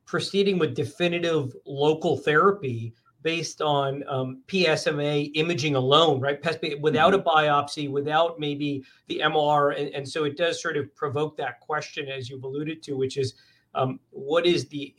proceeding 0.06 0.58
with 0.58 0.74
definitive 0.74 1.54
local 1.66 2.16
therapy 2.16 2.94
based 3.22 3.62
on 3.62 4.04
um, 4.06 4.42
PSMA 4.48 5.30
imaging 5.34 5.74
alone, 5.74 6.20
right? 6.20 6.38
Without 6.80 7.14
a 7.14 7.18
mm-hmm. 7.18 7.28
biopsy, 7.28 7.90
without 7.90 8.38
maybe 8.38 8.84
the 9.08 9.20
MR. 9.24 9.76
And, 9.80 9.88
and, 9.94 10.06
so 10.08 10.24
it 10.24 10.36
does 10.36 10.60
sort 10.60 10.76
of 10.76 10.94
provoke 10.94 11.36
that 11.38 11.58
question, 11.60 12.06
as 12.08 12.28
you've 12.28 12.44
alluded 12.44 12.82
to, 12.82 12.98
which 12.98 13.16
is 13.16 13.34
um, 13.74 14.00
what 14.10 14.46
is 14.46 14.66
the, 14.68 14.94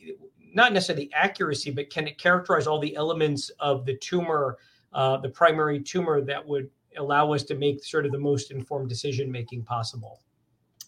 not 0.54 0.72
necessarily 0.72 1.06
the 1.06 1.14
accuracy, 1.14 1.70
but 1.70 1.90
can 1.90 2.06
it 2.06 2.18
characterize 2.18 2.66
all 2.66 2.78
the 2.78 2.94
elements 2.96 3.50
of 3.60 3.84
the 3.84 3.96
tumor, 3.96 4.58
uh, 4.92 5.16
the 5.18 5.28
primary 5.28 5.80
tumor 5.80 6.20
that 6.22 6.46
would 6.46 6.70
allow 6.96 7.32
us 7.32 7.42
to 7.44 7.54
make 7.54 7.84
sort 7.84 8.06
of 8.06 8.12
the 8.12 8.18
most 8.18 8.50
informed 8.50 8.88
decision 8.88 9.30
making 9.30 9.62
possible? 9.64 10.20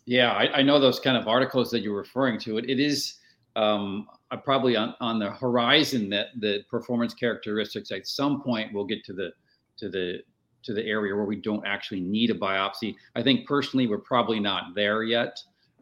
Yeah, 0.06 0.32
I, 0.32 0.58
I, 0.58 0.62
know 0.62 0.80
those 0.80 0.98
kind 0.98 1.18
of 1.18 1.28
articles 1.28 1.70
that 1.70 1.80
you're 1.80 1.96
referring 1.96 2.38
to. 2.40 2.56
it, 2.56 2.64
it 2.70 2.80
is 2.80 3.18
um, 3.56 4.06
probably 4.44 4.76
on, 4.76 4.94
on 5.00 5.18
the 5.18 5.30
horizon 5.30 6.08
that 6.10 6.28
the 6.38 6.60
performance 6.70 7.12
characteristics 7.12 7.90
at 7.90 8.06
some 8.06 8.40
point 8.40 8.72
will 8.72 8.86
get 8.86 9.04
to 9.04 9.12
the 9.12 9.32
to 9.76 9.88
the 9.88 10.20
to 10.62 10.74
the 10.74 10.84
area 10.84 11.14
where 11.14 11.24
we 11.24 11.36
don't 11.36 11.66
actually 11.66 12.00
need 12.00 12.30
a 12.30 12.34
biopsy. 12.34 12.94
I 13.14 13.22
think 13.22 13.46
personally 13.46 13.86
we're 13.86 13.98
probably 13.98 14.40
not 14.40 14.74
there 14.74 15.02
yet, 15.02 15.38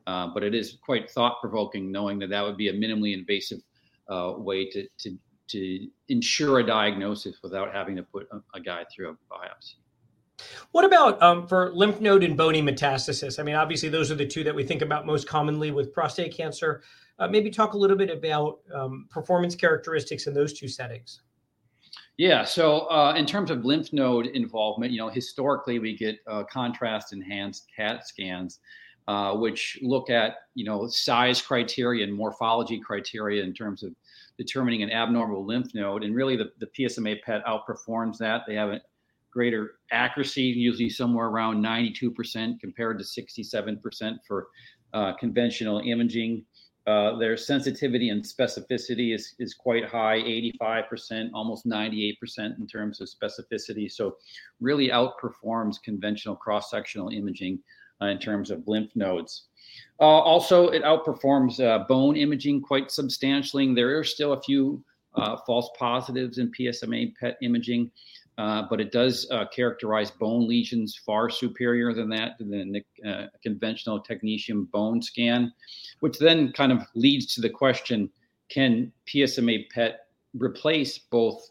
uh, 0.07 0.29
but 0.33 0.43
it 0.43 0.55
is 0.55 0.79
quite 0.83 1.11
thought 1.11 1.41
provoking 1.41 1.91
knowing 1.91 2.19
that 2.19 2.31
that 2.31 2.43
would 2.45 2.57
be 2.57 2.69
a 2.69 2.73
minimally 2.73 3.15
invasive 3.15 3.61
uh, 4.09 4.35
way 4.37 4.69
to 4.71 4.87
to 4.99 5.19
to 5.49 5.89
ensure 6.09 6.59
a 6.59 6.67
diagnosis 6.67 7.37
without 7.43 7.73
having 7.73 7.95
to 7.97 8.03
put 8.03 8.29
a, 8.33 8.41
a 8.55 8.61
guy 8.61 8.85
through 8.93 9.11
a 9.11 9.15
biopsy. 9.33 9.77
What 10.73 10.85
about 10.85 11.23
um, 11.23 11.47
for 11.47 11.73
lymph 11.73 12.01
node 12.01 12.23
and 12.23 12.37
bony 12.37 12.61
metastasis? 12.61 13.39
I 13.39 13.43
mean, 13.43 13.55
obviously, 13.55 13.89
those 13.89 14.11
are 14.11 14.17
the 14.17 14.27
two 14.27 14.45
that 14.45 14.55
we 14.55 14.65
think 14.65 14.83
about 14.83 15.07
most 15.07 15.27
commonly 15.29 15.71
with 15.71 15.93
prostate 15.93 16.37
cancer. 16.37 16.83
Uh, 17.19 17.29
maybe 17.29 17.51
talk 17.51 17.73
a 17.73 17.79
little 17.79 17.97
bit 17.97 18.11
about 18.11 18.59
um, 18.75 19.07
performance 19.11 19.55
characteristics 19.55 20.27
in 20.27 20.35
those 20.35 20.53
two 20.53 20.69
settings. 20.69 21.23
Yeah, 22.19 22.45
so 22.45 22.81
uh, 22.91 23.15
in 23.17 23.27
terms 23.27 23.51
of 23.51 23.65
lymph 23.65 23.93
node 23.93 24.27
involvement, 24.27 24.91
you 24.91 24.99
know, 24.99 25.09
historically 25.09 25.79
we 25.79 25.97
get 25.97 26.19
uh, 26.27 26.45
contrast 26.45 27.13
enhanced 27.13 27.69
CAT 27.75 28.07
scans, 28.07 28.61
uh, 29.09 29.35
which 29.35 29.79
look 29.83 30.11
at, 30.11 30.37
you 30.55 30.65
know, 30.65 30.89
size 30.89 31.41
criteria 31.41 32.05
and 32.05 32.13
morphology 32.13 32.81
criteria 32.81 33.43
in 33.43 33.55
terms 33.55 33.83
of 33.83 33.95
determining 34.37 34.83
an 34.83 34.91
abnormal 34.91 35.47
lymph 35.47 35.75
node. 35.75 36.03
And 36.03 36.15
really 36.15 36.37
the, 36.37 36.51
the 36.59 36.67
PSMA 36.67 37.23
PET 37.23 37.45
outperforms 37.47 38.19
that. 38.19 38.43
They 38.47 38.55
have 38.55 38.71
a 38.71 38.81
greater 39.31 39.75
accuracy, 39.93 40.43
usually 40.43 40.91
somewhere 40.91 41.27
around 41.27 41.63
92% 41.63 42.59
compared 42.59 42.99
to 42.99 43.05
67% 43.05 44.19
for 44.27 44.49
uh, 44.93 45.13
conventional 45.15 45.81
imaging. 45.81 46.45
Uh, 46.87 47.19
their 47.19 47.37
sensitivity 47.37 48.11
and 48.11 48.23
specificity 48.25 49.15
is, 49.15 49.35
is 49.39 49.55
quite 49.55 49.85
high 49.85 50.19
85%, 50.63 51.31
almost 51.35 51.67
98% 51.67 52.15
in 52.59 52.67
terms 52.67 53.01
of 53.01 53.09
specificity. 53.09 53.91
So, 53.91 54.17
really 54.61 54.89
outperforms 54.89 55.83
conventional 55.83 56.37
cross 56.37 56.71
sectional 56.71 57.09
imaging 57.09 57.59
uh, 58.03 58.07
in 58.07 58.19
terms 58.19 58.51
of 58.51 58.67
lymph 58.67 58.91
nodes. 58.95 59.45
Uh, 60.01 60.05
also, 60.05 60.69
it 60.69 60.83
outperforms 60.83 61.61
uh, 61.61 61.85
bone 61.87 62.17
imaging 62.17 62.61
quite 62.61 62.91
substantially. 62.91 63.73
There 63.75 63.99
are 63.99 64.05
still 64.05 64.35
a 64.35 64.43
few 64.43 64.85
uh, 65.15 65.39
false 65.47 65.71
positives 65.79 66.39
in 66.39 66.53
PSMA 66.53 67.15
PET 67.19 67.37
imaging. 67.43 67.91
Uh, 68.39 68.65
but 68.69 68.83
it 68.83 68.93
does 68.93 69.27
uh, 69.31 69.47
characterize 69.47 70.11
bone 70.11 70.47
lesions 70.47 70.95
far 71.07 71.31
superior 71.31 71.95
than 71.95 72.11
that, 72.11 72.37
than 72.39 72.71
the 72.71 73.31
conventional 73.43 74.03
technetium 74.03 74.71
bone 74.71 75.01
scan, 75.01 75.51
which 76.01 76.19
then 76.19 76.53
kind 76.53 76.71
of 76.71 76.83
leads 76.95 77.33
to 77.35 77.41
the 77.41 77.49
question: 77.49 78.11
Can 78.51 78.93
PSMA 79.07 79.71
PET 79.71 80.09
replace 80.35 80.99
both, 80.99 81.51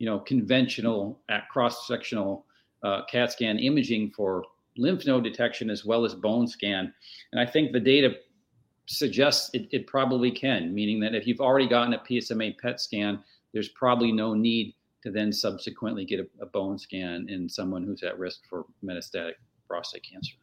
you 0.00 0.06
know, 0.06 0.18
conventional 0.18 1.20
cross-sectional 1.52 2.44
CAT 3.08 3.30
scan 3.30 3.60
imaging 3.60 4.10
for 4.10 4.42
lymph 4.76 5.06
node 5.06 5.24
detection 5.24 5.70
as 5.70 5.84
well 5.84 6.04
as 6.04 6.14
bone 6.14 6.46
scan? 6.46 6.92
And 7.32 7.40
I 7.40 7.50
think 7.50 7.72
the 7.72 7.80
data 7.80 8.14
suggests 8.86 9.50
it, 9.54 9.68
it 9.70 9.86
probably 9.86 10.30
can, 10.30 10.74
meaning 10.74 11.00
that 11.00 11.14
if 11.14 11.26
you've 11.26 11.40
already 11.40 11.68
gotten 11.68 11.94
a 11.94 11.98
PSMA 11.98 12.58
PET 12.58 12.80
scan, 12.80 13.20
there's 13.52 13.68
probably 13.70 14.12
no 14.12 14.34
need 14.34 14.74
to 15.02 15.10
then 15.10 15.32
subsequently 15.32 16.04
get 16.04 16.20
a, 16.20 16.26
a 16.42 16.46
bone 16.46 16.78
scan 16.78 17.26
in 17.28 17.48
someone 17.48 17.84
who's 17.84 18.02
at 18.02 18.18
risk 18.18 18.40
for 18.48 18.64
metastatic 18.82 19.34
prostate 19.68 20.02
cancer. 20.10 20.34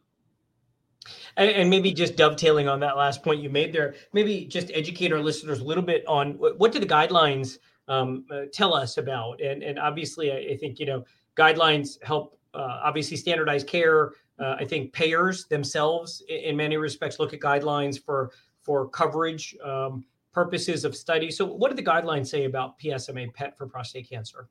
And, 1.36 1.50
and, 1.50 1.70
maybe 1.70 1.92
just 1.92 2.14
dovetailing 2.14 2.68
on 2.68 2.78
that 2.80 2.96
last 2.96 3.24
point 3.24 3.42
you 3.42 3.50
made 3.50 3.72
there, 3.72 3.94
maybe 4.12 4.44
just 4.44 4.70
educate 4.72 5.12
our 5.12 5.18
listeners 5.18 5.58
a 5.58 5.64
little 5.64 5.82
bit 5.82 6.04
on 6.06 6.38
what, 6.38 6.58
what 6.60 6.70
do 6.70 6.78
the 6.78 6.86
guidelines 6.86 7.58
um, 7.88 8.24
uh, 8.30 8.42
tell 8.52 8.72
us 8.72 8.98
about? 8.98 9.40
And, 9.40 9.64
and 9.64 9.80
obviously, 9.80 10.30
I, 10.30 10.52
I 10.52 10.56
think 10.56 10.78
you 10.78 10.86
know 10.86 11.04
guidelines 11.36 12.00
help 12.04 12.38
uh, 12.54 12.80
obviously 12.82 13.16
standardized 13.16 13.66
care. 13.66 14.12
Uh, 14.38 14.56
I 14.58 14.64
think 14.64 14.92
payers 14.92 15.46
themselves, 15.46 16.22
in, 16.28 16.36
in, 16.36 16.56
many 16.56 16.76
respects, 16.76 17.18
look 17.18 17.32
at 17.32 17.40
guidelines 17.40 18.02
for 18.02 18.30
for 18.62 18.88
coverage. 18.88 19.56
Um, 19.64 20.04
purposes 20.32 20.84
of 20.84 20.96
study. 20.96 21.30
So, 21.30 21.44
what 21.46 21.70
do 21.70 21.76
the 21.76 21.82
guidelines 21.82 22.26
say 22.28 22.44
about 22.44 22.78
PSMA 22.78 23.32
PET 23.34 23.56
for 23.56 23.66
prostate 23.66 24.08
cancer? 24.08 24.48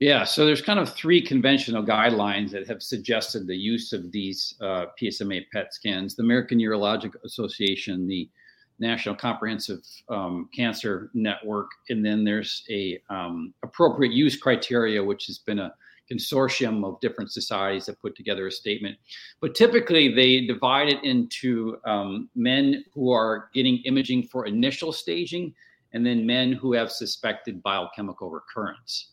Yeah, 0.00 0.22
so 0.22 0.46
there's 0.46 0.62
kind 0.62 0.78
of 0.78 0.94
three 0.94 1.20
conventional 1.20 1.84
guidelines 1.84 2.50
that 2.52 2.68
have 2.68 2.82
suggested 2.82 3.48
the 3.48 3.56
use 3.56 3.92
of 3.92 4.12
these 4.12 4.54
uh, 4.60 4.86
PSMA 5.00 5.46
PET 5.52 5.74
scans. 5.74 6.14
The 6.14 6.22
American 6.22 6.58
Urologic 6.58 7.14
Association, 7.24 8.06
the 8.06 8.30
National 8.78 9.16
Comprehensive 9.16 9.80
um, 10.08 10.48
Cancer 10.54 11.10
Network, 11.14 11.68
and 11.88 12.06
then 12.06 12.22
there's 12.22 12.62
a 12.70 13.00
um, 13.10 13.52
appropriate 13.64 14.12
use 14.12 14.36
criteria, 14.36 15.02
which 15.02 15.26
has 15.26 15.38
been 15.38 15.58
a 15.58 15.74
consortium 16.10 16.84
of 16.84 17.00
different 17.00 17.32
societies 17.32 17.86
that 17.86 18.00
put 18.00 18.16
together 18.16 18.46
a 18.46 18.52
statement. 18.52 18.96
But 19.40 19.54
typically, 19.54 20.14
they 20.14 20.46
divide 20.46 20.88
it 20.88 21.02
into 21.04 21.78
um, 21.84 22.28
men 22.34 22.84
who 22.94 23.12
are 23.12 23.50
getting 23.54 23.78
imaging 23.84 24.24
for 24.24 24.46
initial 24.46 24.92
staging 24.92 25.54
and 25.92 26.04
then 26.04 26.26
men 26.26 26.52
who 26.52 26.72
have 26.72 26.90
suspected 26.90 27.62
biochemical 27.62 28.30
recurrence. 28.30 29.12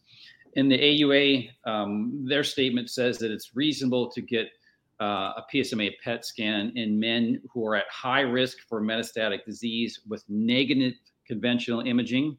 In 0.54 0.70
the 0.70 0.78
AUA, 0.78 1.50
um, 1.66 2.26
their 2.28 2.44
statement 2.44 2.90
says 2.90 3.18
that 3.20 3.32
it's 3.32 3.56
reasonable 3.56 4.10
to 4.12 4.22
get 4.22 4.48
uh, 5.02 5.34
a 5.38 5.44
PSMA 5.54 5.92
PET 6.04 6.26
scan 6.26 6.72
in 6.76 7.00
men 7.00 7.42
who 7.54 7.66
are 7.66 7.76
at 7.76 7.86
high 7.92 8.22
risk 8.22 8.58
for 8.70 8.82
metastatic 8.82 9.44
disease 9.46 10.02
with 10.08 10.24
negative 10.30 10.94
conventional 11.28 11.82
imaging 11.82 12.38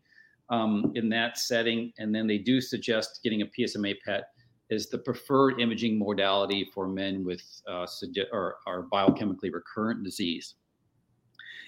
um, 0.48 0.92
in 0.94 1.08
that 1.10 1.38
setting. 1.38 1.92
And 1.98 2.14
then 2.14 2.26
they 2.26 2.38
do 2.38 2.60
suggest 2.60 3.20
getting 3.22 3.42
a 3.42 3.46
PSMA 3.46 3.96
PET 4.06 4.24
is 4.70 4.88
the 4.88 4.98
preferred 4.98 5.60
imaging 5.60 5.98
modality 5.98 6.68
for 6.74 6.88
men 6.88 7.24
with 7.24 7.42
uh, 7.68 7.86
or, 8.32 8.56
or 8.66 8.88
biochemically 8.92 9.52
recurrent 9.52 10.02
disease. 10.02 10.54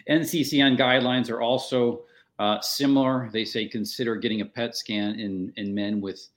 NCCN 0.08 0.78
guidelines 0.78 1.30
are 1.30 1.40
also 1.40 2.04
uh, 2.38 2.60
similar. 2.60 3.28
They 3.32 3.44
say 3.44 3.66
consider 3.66 4.16
getting 4.16 4.40
a 4.40 4.46
PET 4.46 4.76
scan 4.76 5.18
in, 5.20 5.52
in 5.56 5.74
men 5.74 6.00
with 6.00 6.28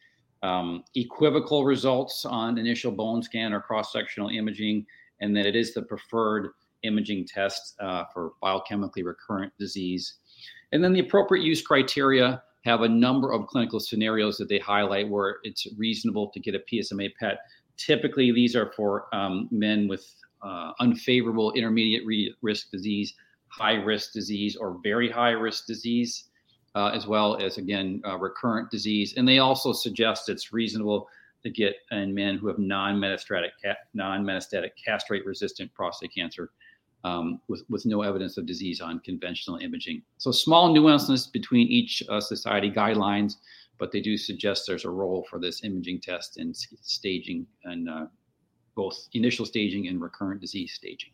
um, 0.43 0.83
equivocal 0.95 1.65
results 1.65 2.25
on 2.25 2.57
initial 2.57 2.91
bone 2.91 3.21
scan 3.21 3.53
or 3.53 3.61
cross 3.61 3.93
sectional 3.93 4.29
imaging, 4.29 4.85
and 5.19 5.35
that 5.35 5.45
it 5.45 5.55
is 5.55 5.73
the 5.73 5.83
preferred 5.83 6.49
imaging 6.83 7.27
test 7.27 7.75
uh, 7.79 8.05
for 8.11 8.33
biochemically 8.43 9.05
recurrent 9.05 9.53
disease. 9.59 10.15
And 10.71 10.83
then 10.83 10.93
the 10.93 10.99
appropriate 10.99 11.43
use 11.43 11.61
criteria 11.61 12.41
have 12.63 12.81
a 12.81 12.89
number 12.89 13.31
of 13.31 13.47
clinical 13.47 13.79
scenarios 13.79 14.37
that 14.37 14.49
they 14.49 14.59
highlight 14.59 15.09
where 15.09 15.37
it's 15.43 15.67
reasonable 15.77 16.29
to 16.29 16.39
get 16.39 16.55
a 16.55 16.59
PSMA 16.71 17.11
PET. 17.19 17.39
Typically, 17.77 18.31
these 18.31 18.55
are 18.55 18.71
for 18.75 19.07
um, 19.13 19.47
men 19.51 19.87
with 19.87 20.13
uh, 20.43 20.71
unfavorable 20.79 21.51
intermediate 21.53 22.05
re- 22.05 22.35
risk 22.41 22.69
disease, 22.71 23.13
high 23.47 23.73
risk 23.73 24.13
disease, 24.13 24.55
or 24.55 24.79
very 24.83 25.09
high 25.09 25.31
risk 25.31 25.65
disease, 25.65 26.25
uh, 26.75 26.91
as 26.93 27.07
well 27.07 27.37
as, 27.37 27.57
again, 27.57 28.01
uh, 28.05 28.17
recurrent 28.17 28.69
disease. 28.69 29.15
And 29.17 29.27
they 29.27 29.39
also 29.39 29.73
suggest 29.73 30.29
it's 30.29 30.53
reasonable 30.53 31.07
to 31.43 31.49
get 31.49 31.75
in 31.91 32.13
men 32.13 32.37
who 32.37 32.47
have 32.47 32.59
non-metastatic 32.59 33.49
non-metastatic 33.93 34.69
castrate-resistant 34.83 35.73
prostate 35.73 36.13
cancer 36.13 36.51
um, 37.03 37.41
with, 37.47 37.63
with 37.69 37.85
no 37.85 38.01
evidence 38.01 38.37
of 38.37 38.45
disease 38.45 38.81
on 38.81 38.99
conventional 38.99 39.57
imaging. 39.57 40.01
So 40.17 40.31
small 40.31 40.73
nuances 40.73 41.27
between 41.27 41.67
each 41.67 42.03
uh, 42.09 42.19
society 42.19 42.69
guidelines, 42.69 43.35
but 43.77 43.91
they 43.91 44.01
do 44.01 44.17
suggest 44.17 44.65
there's 44.67 44.85
a 44.85 44.89
role 44.89 45.25
for 45.29 45.39
this 45.39 45.63
imaging 45.63 46.01
test 46.01 46.37
in 46.37 46.53
staging 46.53 47.47
and 47.63 47.89
uh, 47.89 48.05
both 48.75 49.07
initial 49.13 49.45
staging 49.45 49.87
and 49.87 50.01
recurrent 50.01 50.41
disease 50.41 50.73
staging. 50.73 51.11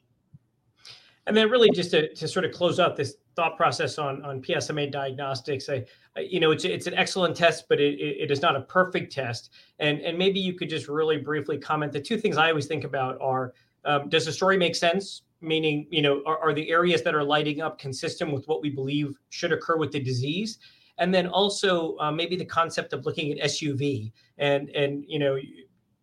And 1.27 1.35
then, 1.35 1.49
really, 1.49 1.69
just 1.71 1.91
to, 1.91 2.13
to 2.13 2.27
sort 2.27 2.45
of 2.45 2.53
close 2.53 2.79
out 2.79 2.95
this 2.95 3.15
thought 3.35 3.57
process 3.57 3.97
on 3.97 4.23
on 4.23 4.41
PSMA 4.41 4.89
diagnostics, 4.89 5.67
I, 5.67 5.83
I 6.15 6.21
you 6.21 6.39
know, 6.39 6.51
it's 6.51 6.63
it's 6.63 6.87
an 6.87 6.93
excellent 6.93 7.35
test, 7.35 7.65
but 7.67 7.81
it, 7.81 7.99
it 7.99 8.31
is 8.31 8.41
not 8.41 8.55
a 8.55 8.61
perfect 8.61 9.11
test. 9.11 9.51
And 9.79 9.99
and 9.99 10.17
maybe 10.17 10.39
you 10.39 10.53
could 10.53 10.69
just 10.69 10.87
really 10.87 11.17
briefly 11.17 11.57
comment. 11.57 11.91
The 11.91 11.99
two 11.99 12.17
things 12.17 12.37
I 12.37 12.47
always 12.47 12.65
think 12.65 12.85
about 12.85 13.17
are: 13.19 13.53
um, 13.83 14.07
does 14.07 14.25
the 14.25 14.31
story 14.31 14.55
make 14.57 14.73
sense? 14.73 15.23
Meaning, 15.39 15.87
you 15.91 16.01
know, 16.01 16.23
are, 16.25 16.39
are 16.39 16.53
the 16.53 16.69
areas 16.69 17.03
that 17.03 17.13
are 17.13 17.23
lighting 17.23 17.61
up 17.61 17.77
consistent 17.77 18.31
with 18.31 18.47
what 18.47 18.61
we 18.61 18.69
believe 18.69 19.15
should 19.29 19.51
occur 19.51 19.77
with 19.77 19.91
the 19.91 19.99
disease? 19.99 20.57
And 20.97 21.13
then 21.13 21.27
also 21.27 21.95
uh, 21.97 22.11
maybe 22.11 22.35
the 22.35 22.45
concept 22.45 22.91
of 22.91 23.05
looking 23.05 23.31
at 23.31 23.49
SUV 23.49 24.11
and 24.37 24.69
and 24.69 25.05
you 25.07 25.19
know 25.19 25.37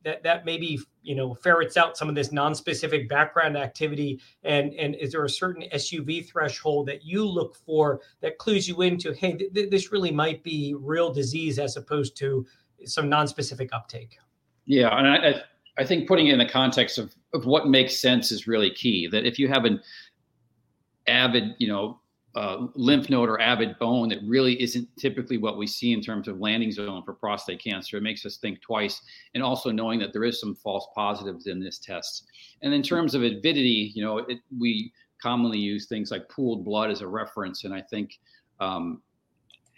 that 0.04 0.22
that 0.22 0.44
maybe 0.44 0.78
you 1.02 1.14
know 1.14 1.34
ferrets 1.34 1.76
out 1.76 1.96
some 1.96 2.08
of 2.08 2.14
this 2.14 2.30
non-specific 2.30 3.08
background 3.08 3.56
activity 3.56 4.20
and 4.44 4.72
and 4.74 4.94
is 4.96 5.12
there 5.12 5.24
a 5.24 5.28
certain 5.28 5.64
suv 5.74 6.28
threshold 6.28 6.86
that 6.86 7.04
you 7.04 7.26
look 7.26 7.56
for 7.56 8.00
that 8.20 8.38
clues 8.38 8.68
you 8.68 8.82
into 8.82 9.12
hey 9.12 9.32
th- 9.32 9.52
th- 9.52 9.70
this 9.70 9.90
really 9.90 10.10
might 10.10 10.42
be 10.44 10.74
real 10.78 11.12
disease 11.12 11.58
as 11.58 11.76
opposed 11.76 12.16
to 12.16 12.46
some 12.84 13.08
non-specific 13.08 13.70
uptake 13.72 14.18
yeah 14.66 14.96
and 14.96 15.08
i 15.08 15.42
i 15.78 15.84
think 15.84 16.08
putting 16.08 16.26
it 16.28 16.32
in 16.32 16.38
the 16.38 16.48
context 16.48 16.98
of 16.98 17.14
of 17.32 17.46
what 17.46 17.68
makes 17.68 17.96
sense 17.96 18.30
is 18.30 18.46
really 18.46 18.70
key 18.70 19.06
that 19.06 19.26
if 19.26 19.38
you 19.38 19.48
have 19.48 19.64
an 19.64 19.80
avid 21.06 21.54
you 21.58 21.68
know 21.68 22.00
uh, 22.36 22.66
lymph 22.74 23.08
node 23.10 23.28
or 23.28 23.40
avid 23.40 23.78
bone 23.78 24.08
that 24.08 24.18
really 24.26 24.60
isn't 24.60 24.88
typically 24.98 25.38
what 25.38 25.56
we 25.56 25.66
see 25.66 25.92
in 25.92 26.00
terms 26.00 26.26
of 26.26 26.40
landing 26.40 26.72
zone 26.72 27.02
for 27.04 27.12
prostate 27.12 27.62
cancer. 27.62 27.96
It 27.96 28.02
makes 28.02 28.26
us 28.26 28.38
think 28.38 28.60
twice, 28.60 29.00
and 29.34 29.42
also 29.42 29.70
knowing 29.70 30.00
that 30.00 30.12
there 30.12 30.24
is 30.24 30.40
some 30.40 30.56
false 30.56 30.88
positives 30.94 31.46
in 31.46 31.60
this 31.60 31.78
test. 31.78 32.26
And 32.62 32.74
in 32.74 32.82
terms 32.82 33.14
of 33.14 33.22
avidity, 33.22 33.92
you 33.94 34.04
know, 34.04 34.18
it, 34.18 34.40
we 34.58 34.92
commonly 35.22 35.58
use 35.58 35.86
things 35.86 36.10
like 36.10 36.28
pooled 36.28 36.64
blood 36.64 36.90
as 36.90 37.02
a 37.02 37.06
reference, 37.06 37.62
and 37.62 37.72
I 37.72 37.82
think 37.82 38.18
um, 38.58 39.00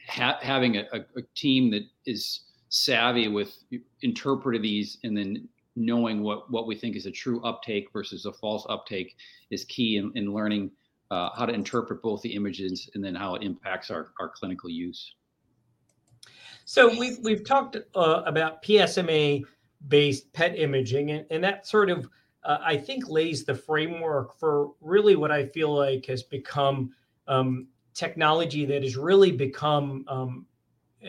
ha- 0.09 0.39
having 0.41 0.79
a, 0.79 0.85
a, 0.95 1.01
a 1.19 1.23
team 1.35 1.71
that 1.73 1.83
is 2.07 2.45
savvy 2.69 3.29
with 3.29 3.55
interpreting 4.03 4.63
these 4.63 4.99
and 5.05 5.17
then 5.17 5.49
knowing 5.77 6.23
what 6.23 6.51
what 6.51 6.67
we 6.67 6.75
think 6.75 6.97
is 6.97 7.07
a 7.07 7.11
true 7.11 7.41
uptake 7.43 7.93
versus 7.93 8.25
a 8.25 8.33
false 8.33 8.67
uptake 8.69 9.17
is 9.51 9.65
key 9.65 9.99
in, 9.99 10.11
in 10.15 10.33
learning 10.33 10.71
uh, 11.11 11.31
how 11.37 11.47
to 11.47 11.53
interpret 11.53 12.03
both 12.03 12.23
the 12.23 12.35
images 12.35 12.91
and 12.95 13.05
then 13.05 13.15
how 13.15 13.35
it 13.35 13.43
impacts 13.43 13.91
our, 13.91 14.09
our 14.19 14.29
clinical 14.29 14.69
use. 14.69 15.15
So 16.65 16.99
we've 16.99 17.19
we've 17.23 17.45
talked 17.45 17.77
uh, 17.95 18.23
about 18.27 18.63
PSMA 18.63 19.45
based 19.87 20.33
PET 20.33 20.59
imaging, 20.59 21.13
and, 21.13 21.27
and 21.31 21.45
that 21.45 21.67
sort 21.67 21.91
of 21.91 22.09
uh, 22.45 22.59
I 22.65 22.77
think 22.77 23.09
lays 23.09 23.45
the 23.45 23.55
framework 23.55 24.39
for 24.39 24.71
really 24.81 25.17
what 25.17 25.31
I 25.31 25.47
feel 25.47 25.75
like 25.75 26.07
has 26.07 26.23
become 26.23 26.93
um, 27.29 27.69
technology 27.95 28.65
that 28.67 28.83
has 28.83 28.97
really 28.97 29.33
become 29.33 30.05
um, 30.09 30.47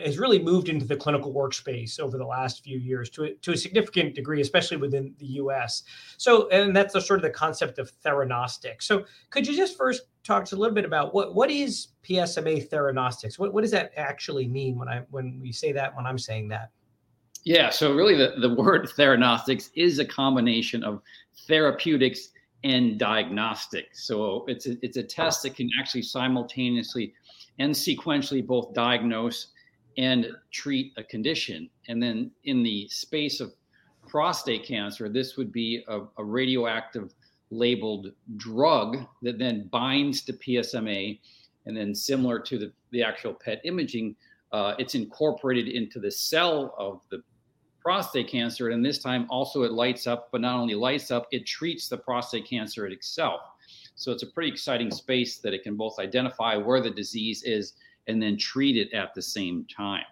has 0.04 0.18
really 0.18 0.38
moved 0.38 0.68
into 0.68 0.86
the 0.86 0.96
clinical 0.96 1.32
workspace 1.32 1.98
over 1.98 2.18
the 2.18 2.24
last 2.24 2.62
few 2.62 2.78
years 2.78 3.10
to 3.10 3.24
a, 3.24 3.34
to 3.34 3.52
a 3.52 3.56
significant 3.56 4.14
degree, 4.14 4.40
especially 4.40 4.76
within 4.76 5.14
the 5.18 5.26
U.S. 5.26 5.82
So, 6.16 6.48
and 6.48 6.74
that's 6.74 6.94
the 6.94 7.00
sort 7.00 7.18
of 7.18 7.22
the 7.22 7.30
concept 7.30 7.78
of 7.78 7.90
theranostics. 8.04 8.82
So, 8.82 9.04
could 9.30 9.46
you 9.46 9.56
just 9.56 9.76
first 9.76 10.02
talk 10.24 10.44
to 10.46 10.54
a 10.54 10.58
little 10.58 10.74
bit 10.74 10.84
about 10.84 11.14
what 11.14 11.34
what 11.34 11.50
is 11.50 11.88
PSMA 12.04 12.68
theranostics? 12.68 13.38
What 13.38 13.52
what 13.52 13.62
does 13.62 13.70
that 13.72 13.92
actually 13.96 14.48
mean 14.48 14.78
when 14.78 14.88
I 14.88 15.02
when 15.10 15.38
we 15.40 15.52
say 15.52 15.72
that 15.72 15.94
when 15.96 16.06
I'm 16.06 16.18
saying 16.18 16.48
that? 16.48 16.70
Yeah, 17.44 17.70
so 17.70 17.94
really 17.94 18.16
the, 18.16 18.34
the 18.40 18.54
word 18.54 18.90
theranostics 18.96 19.70
is 19.74 19.98
a 19.98 20.04
combination 20.04 20.84
of 20.84 21.00
therapeutics 21.46 22.28
and 22.64 22.98
diagnostics. 22.98 24.06
So 24.06 24.44
it's 24.48 24.66
a, 24.66 24.76
it's 24.82 24.96
a 24.96 25.02
test 25.02 25.44
that 25.44 25.54
can 25.54 25.70
actually 25.80 26.02
simultaneously 26.02 27.14
and 27.58 27.72
sequentially 27.72 28.46
both 28.46 28.74
diagnose 28.74 29.48
and 29.98 30.28
treat 30.52 30.92
a 30.96 31.02
condition. 31.02 31.68
And 31.88 32.00
then 32.00 32.30
in 32.44 32.62
the 32.62 32.88
space 32.88 33.40
of 33.40 33.52
prostate 34.06 34.64
cancer, 34.64 35.08
this 35.08 35.36
would 35.36 35.52
be 35.52 35.84
a, 35.88 36.02
a 36.16 36.24
radioactive 36.24 37.12
labeled 37.50 38.12
drug 38.36 38.98
that 39.22 39.38
then 39.38 39.68
binds 39.72 40.22
to 40.22 40.32
PSMA. 40.32 41.18
And 41.66 41.76
then, 41.76 41.94
similar 41.94 42.38
to 42.38 42.58
the, 42.58 42.72
the 42.92 43.02
actual 43.02 43.34
PET 43.34 43.60
imaging, 43.64 44.14
uh, 44.52 44.74
it's 44.78 44.94
incorporated 44.94 45.68
into 45.68 45.98
the 46.00 46.10
cell 46.10 46.74
of 46.78 47.02
the 47.10 47.22
prostate 47.80 48.28
cancer. 48.28 48.70
And 48.70 48.84
this 48.84 48.98
time, 48.98 49.26
also, 49.28 49.64
it 49.64 49.72
lights 49.72 50.06
up, 50.06 50.28
but 50.30 50.40
not 50.40 50.58
only 50.58 50.74
lights 50.74 51.10
up, 51.10 51.26
it 51.32 51.44
treats 51.44 51.88
the 51.88 51.98
prostate 51.98 52.48
cancer 52.48 52.86
itself. 52.86 53.40
So, 53.96 54.12
it's 54.12 54.22
a 54.22 54.28
pretty 54.28 54.48
exciting 54.48 54.90
space 54.90 55.38
that 55.38 55.52
it 55.52 55.64
can 55.64 55.76
both 55.76 55.98
identify 55.98 56.56
where 56.56 56.80
the 56.80 56.90
disease 56.90 57.42
is 57.42 57.74
and 58.08 58.20
then 58.22 58.36
treat 58.36 58.76
it 58.76 58.92
at 58.92 59.14
the 59.14 59.22
same 59.22 59.66
time. 59.74 60.04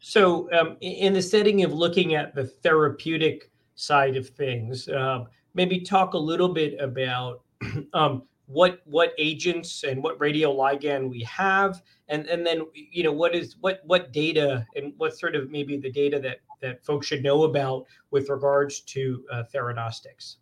So, 0.00 0.50
um, 0.52 0.76
in 0.80 1.12
the 1.12 1.22
setting 1.22 1.62
of 1.62 1.74
looking 1.74 2.14
at 2.14 2.34
the 2.34 2.46
therapeutic 2.46 3.50
side 3.74 4.16
of 4.16 4.28
things, 4.28 4.88
uh, 4.88 5.24
maybe 5.54 5.80
talk 5.80 6.14
a 6.14 6.18
little 6.18 6.48
bit 6.48 6.80
about 6.80 7.42
um, 7.92 8.22
what 8.46 8.80
what 8.86 9.12
agents 9.18 9.84
and 9.84 10.02
what 10.02 10.18
radioligand 10.18 11.08
we 11.08 11.22
have, 11.22 11.82
and 12.08 12.26
and 12.26 12.46
then 12.46 12.66
you 12.72 13.02
know 13.02 13.12
what 13.12 13.34
is 13.34 13.56
what 13.60 13.80
what 13.84 14.12
data 14.12 14.66
and 14.74 14.94
what 14.96 15.16
sort 15.18 15.36
of 15.36 15.50
maybe 15.50 15.76
the 15.76 15.92
data 15.92 16.18
that 16.18 16.38
that 16.60 16.84
folks 16.84 17.06
should 17.06 17.22
know 17.22 17.44
about 17.44 17.84
with 18.10 18.28
regards 18.30 18.80
to 18.80 19.24
uh, 19.30 19.42
theranostics. 19.54 20.36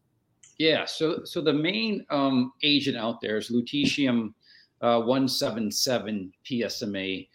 Yeah, 0.59 0.85
so 0.85 1.25
so 1.25 1.41
the 1.41 1.53
main 1.53 2.07
um, 2.11 2.53
agent 2.63 2.97
out 2.97 3.21
there 3.21 3.37
is 3.37 3.51
lutetium 3.51 4.35
uh, 4.81 5.01
177 5.01 6.33
PSMA 6.45 7.29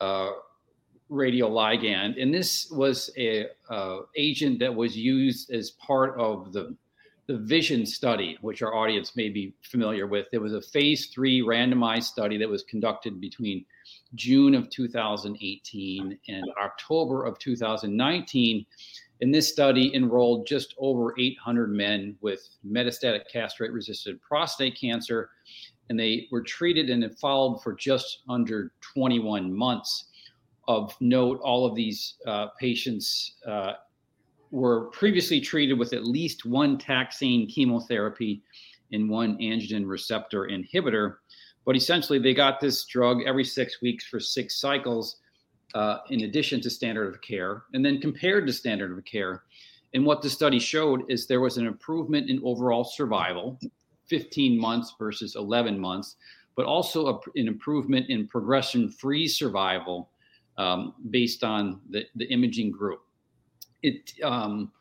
uh, 0.00 0.30
radioligand. 1.10 2.20
And 2.20 2.32
this 2.32 2.70
was 2.70 3.10
a 3.16 3.46
uh, 3.70 4.00
agent 4.16 4.58
that 4.60 4.74
was 4.74 4.96
used 4.96 5.50
as 5.50 5.70
part 5.72 6.18
of 6.18 6.52
the, 6.52 6.74
the 7.26 7.38
VISION 7.38 7.86
study, 7.86 8.36
which 8.40 8.62
our 8.62 8.74
audience 8.74 9.16
may 9.16 9.28
be 9.28 9.54
familiar 9.62 10.06
with. 10.06 10.26
It 10.32 10.38
was 10.38 10.54
a 10.54 10.60
phase 10.60 11.06
three 11.06 11.40
randomized 11.40 12.04
study 12.04 12.36
that 12.38 12.48
was 12.48 12.62
conducted 12.64 13.20
between 13.20 13.64
June 14.14 14.54
of 14.54 14.68
2018 14.70 16.18
and 16.28 16.44
October 16.62 17.24
of 17.24 17.38
2019. 17.38 18.66
And 19.20 19.34
this 19.34 19.48
study 19.48 19.94
enrolled 19.94 20.46
just 20.46 20.74
over 20.78 21.18
800 21.18 21.70
men 21.70 22.16
with 22.20 22.48
metastatic 22.66 23.22
castrate 23.32 23.72
resistant 23.72 24.20
prostate 24.20 24.78
cancer 24.78 25.30
and 25.88 25.98
they 25.98 26.28
were 26.30 26.42
treated 26.42 26.90
and 26.90 27.18
followed 27.18 27.62
for 27.62 27.72
just 27.72 28.22
under 28.28 28.72
21 28.80 29.52
months. 29.52 30.04
Of 30.66 30.94
note, 31.00 31.40
all 31.42 31.64
of 31.64 31.74
these 31.74 32.16
uh, 32.26 32.48
patients 32.60 33.36
uh, 33.46 33.74
were 34.50 34.86
previously 34.90 35.40
treated 35.40 35.78
with 35.78 35.94
at 35.94 36.04
least 36.04 36.44
one 36.44 36.76
taxane 36.76 37.48
chemotherapy 37.48 38.42
and 38.92 39.08
one 39.08 39.38
androgen 39.38 39.88
receptor 39.88 40.42
inhibitor. 40.42 41.16
But 41.64 41.76
essentially, 41.76 42.18
they 42.18 42.34
got 42.34 42.60
this 42.60 42.84
drug 42.84 43.22
every 43.26 43.44
six 43.44 43.80
weeks 43.80 44.06
for 44.06 44.20
six 44.20 44.60
cycles, 44.60 45.16
uh, 45.74 45.98
in 46.10 46.22
addition 46.24 46.60
to 46.62 46.70
standard 46.70 47.14
of 47.14 47.20
care, 47.20 47.64
and 47.72 47.84
then 47.84 48.00
compared 48.00 48.46
to 48.46 48.52
standard 48.52 48.96
of 48.96 49.04
care. 49.04 49.44
And 49.94 50.04
what 50.04 50.22
the 50.22 50.30
study 50.30 50.58
showed 50.58 51.10
is 51.10 51.26
there 51.26 51.40
was 51.40 51.56
an 51.56 51.66
improvement 51.66 52.28
in 52.28 52.40
overall 52.44 52.84
survival 52.84 53.58
15 54.08 54.58
months 54.58 54.94
versus 54.98 55.36
11 55.36 55.78
months, 55.78 56.16
but 56.56 56.66
also 56.66 57.06
a, 57.06 57.20
an 57.38 57.48
improvement 57.48 58.08
in 58.08 58.26
progression 58.26 58.90
free 58.90 59.28
survival 59.28 60.10
um, 60.56 60.94
based 61.10 61.44
on 61.44 61.80
the, 61.90 62.04
the 62.16 62.26
imaging 62.26 62.70
group. 62.70 63.00
It, 63.82 64.12
um, 64.24 64.72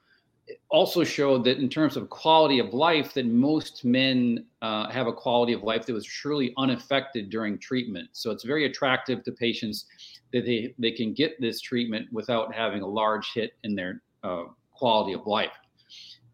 also 0.70 1.04
showed 1.04 1.44
that 1.44 1.58
in 1.58 1.70
terms 1.70 1.98
of 1.98 2.10
quality 2.10 2.60
of 2.60 2.74
life 2.74 3.14
that 3.14 3.26
most 3.26 3.84
men 3.84 4.46
uh, 4.62 4.90
have 4.90 5.08
a 5.08 5.14
quality 5.14 5.54
of 5.54 5.64
life 5.64 5.86
that 5.86 5.94
was 5.94 6.06
truly 6.06 6.54
unaffected 6.58 7.30
during 7.30 7.58
treatment 7.58 8.10
so 8.14 8.32
it's 8.32 8.44
very 8.44 8.66
attractive 8.66 9.24
to 9.24 9.32
patients 9.32 9.86
that 10.34 10.46
they, 10.46 10.74
they 10.78 10.92
can 10.92 11.14
get 11.14 11.40
this 11.42 11.62
treatment 11.62 12.08
without 12.12 12.54
having 12.54 12.82
a 12.82 12.88
large 12.88 13.34
hit 13.34 13.54
in 13.64 13.76
their 13.76 14.02
uh, 14.24 14.44
quality 14.72 15.14
of 15.14 15.26
life 15.26 15.52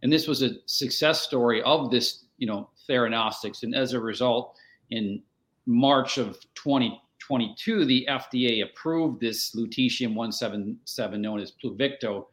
and 0.03 0.11
this 0.11 0.27
was 0.27 0.41
a 0.43 0.51
success 0.65 1.21
story 1.21 1.61
of 1.63 1.89
this 1.89 2.25
you 2.37 2.47
know 2.47 2.69
theranostics. 2.89 3.63
And 3.63 3.75
as 3.75 3.93
a 3.93 3.99
result, 3.99 4.57
in 4.89 5.21
March 5.65 6.17
of 6.17 6.39
2022, 6.55 7.85
the 7.85 8.07
FDA 8.09 8.63
approved 8.63 9.21
this 9.21 9.55
lutetium 9.55 10.15
177 10.15 11.21
known 11.21 11.39
as 11.39 11.51
Pluvicto, 11.51 12.25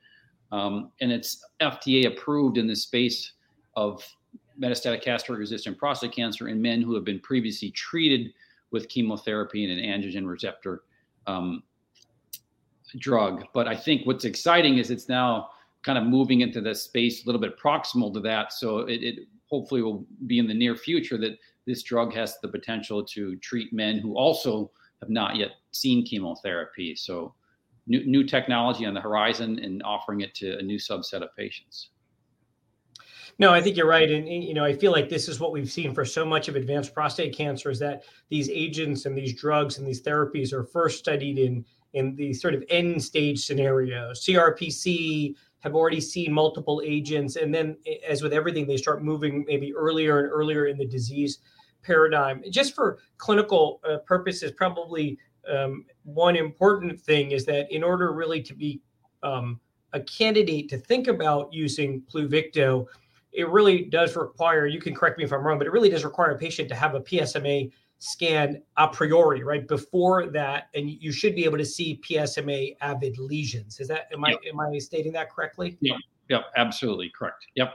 um, 0.52 0.90
and 1.00 1.12
it's 1.12 1.44
FDA 1.60 2.06
approved 2.06 2.58
in 2.58 2.66
the 2.66 2.74
space 2.74 3.32
of 3.76 4.04
metastatic 4.60 5.02
castrate-resistant 5.02 5.78
prostate 5.78 6.12
cancer 6.12 6.48
in 6.48 6.60
men 6.60 6.82
who 6.82 6.94
have 6.94 7.04
been 7.04 7.20
previously 7.20 7.70
treated 7.70 8.32
with 8.70 8.88
chemotherapy 8.88 9.64
and 9.64 9.78
an 9.78 9.84
androgen 9.84 10.26
receptor 10.26 10.82
um, 11.26 11.62
drug. 12.98 13.44
But 13.54 13.68
I 13.68 13.76
think 13.76 14.06
what's 14.06 14.24
exciting 14.24 14.78
is 14.78 14.90
it's 14.90 15.08
now 15.08 15.50
kind 15.82 15.98
of 15.98 16.04
moving 16.04 16.40
into 16.40 16.60
the 16.60 16.74
space 16.74 17.24
a 17.24 17.26
little 17.26 17.40
bit 17.40 17.58
proximal 17.58 18.12
to 18.14 18.20
that. 18.20 18.52
So 18.52 18.80
it, 18.80 19.02
it 19.02 19.18
hopefully 19.50 19.82
will 19.82 20.06
be 20.26 20.38
in 20.38 20.46
the 20.46 20.54
near 20.54 20.76
future 20.76 21.18
that 21.18 21.38
this 21.66 21.82
drug 21.82 22.14
has 22.14 22.38
the 22.40 22.48
potential 22.48 23.04
to 23.04 23.36
treat 23.36 23.72
men 23.72 23.98
who 23.98 24.16
also 24.16 24.70
have 25.00 25.10
not 25.10 25.36
yet 25.36 25.50
seen 25.72 26.04
chemotherapy. 26.04 26.94
So 26.94 27.34
new, 27.86 28.04
new 28.06 28.24
technology 28.24 28.86
on 28.86 28.94
the 28.94 29.00
horizon 29.00 29.58
and 29.58 29.82
offering 29.82 30.20
it 30.20 30.34
to 30.36 30.58
a 30.58 30.62
new 30.62 30.78
subset 30.78 31.22
of 31.22 31.34
patients. 31.36 31.90
No, 33.38 33.54
I 33.54 33.62
think 33.62 33.76
you're 33.76 33.86
right, 33.86 34.10
and, 34.10 34.28
and, 34.28 34.44
you 34.44 34.52
know 34.52 34.64
I 34.64 34.74
feel 34.74 34.92
like 34.92 35.08
this 35.08 35.26
is 35.26 35.40
what 35.40 35.52
we've 35.52 35.70
seen 35.70 35.94
for 35.94 36.04
so 36.04 36.26
much 36.26 36.48
of 36.48 36.56
advanced 36.56 36.92
prostate 36.92 37.34
cancer 37.34 37.70
is 37.70 37.78
that 37.78 38.04
these 38.28 38.50
agents 38.50 39.06
and 39.06 39.16
these 39.16 39.32
drugs 39.32 39.78
and 39.78 39.86
these 39.86 40.02
therapies 40.02 40.52
are 40.52 40.64
first 40.64 40.98
studied 40.98 41.38
in 41.38 41.64
in 41.94 42.14
the 42.14 42.32
sort 42.32 42.54
of 42.54 42.62
end 42.68 43.02
stage 43.02 43.44
scenario. 43.44 44.12
CRPC 44.12 45.34
have 45.60 45.74
already 45.74 46.00
seen 46.00 46.32
multiple 46.32 46.80
agents, 46.84 47.36
and 47.36 47.54
then 47.54 47.76
as 48.08 48.22
with 48.22 48.32
everything, 48.32 48.66
they 48.66 48.76
start 48.76 49.04
moving 49.04 49.44
maybe 49.46 49.74
earlier 49.74 50.20
and 50.20 50.30
earlier 50.30 50.66
in 50.66 50.78
the 50.78 50.86
disease 50.86 51.38
paradigm. 51.82 52.42
Just 52.50 52.74
for 52.74 52.98
clinical 53.18 53.80
uh, 53.88 53.98
purposes, 53.98 54.52
probably 54.52 55.18
um, 55.50 55.84
one 56.04 56.36
important 56.36 57.00
thing 57.00 57.32
is 57.32 57.44
that 57.46 57.70
in 57.74 57.82
order 57.82 58.12
really 58.12 58.42
to 58.42 58.54
be 58.54 58.80
um, 59.22 59.60
a 59.92 60.00
candidate 60.00 60.68
to 60.68 60.78
think 60.78 61.08
about 61.08 61.52
using 61.52 62.02
Pluvicto, 62.02 62.86
it 63.32 63.48
really 63.48 63.84
does 63.84 64.16
require, 64.16 64.66
you 64.66 64.80
can 64.80 64.94
correct 64.94 65.18
me 65.18 65.24
if 65.24 65.32
I'm 65.32 65.42
wrong, 65.42 65.58
but 65.58 65.66
it 65.66 65.72
really 65.72 65.90
does 65.90 66.04
require 66.04 66.32
a 66.32 66.38
patient 66.38 66.68
to 66.68 66.74
have 66.74 66.94
a 66.94 67.00
PSMA 67.00 67.70
scan 68.00 68.60
a 68.76 68.88
priori, 68.88 69.44
right? 69.44 69.68
Before 69.68 70.26
that, 70.28 70.68
and 70.74 70.90
you 70.90 71.12
should 71.12 71.34
be 71.34 71.44
able 71.44 71.58
to 71.58 71.64
see 71.64 72.00
PSMA 72.02 72.76
avid 72.80 73.18
lesions. 73.18 73.78
Is 73.78 73.88
that 73.88 74.08
am 74.12 74.24
yep. 74.26 74.40
I 74.44 74.48
am 74.48 74.60
I 74.60 74.78
stating 74.78 75.12
that 75.12 75.30
correctly? 75.30 75.78
Yeah, 75.80 75.94
yep, 76.28 76.44
absolutely 76.56 77.12
correct. 77.16 77.46
Yep. 77.54 77.74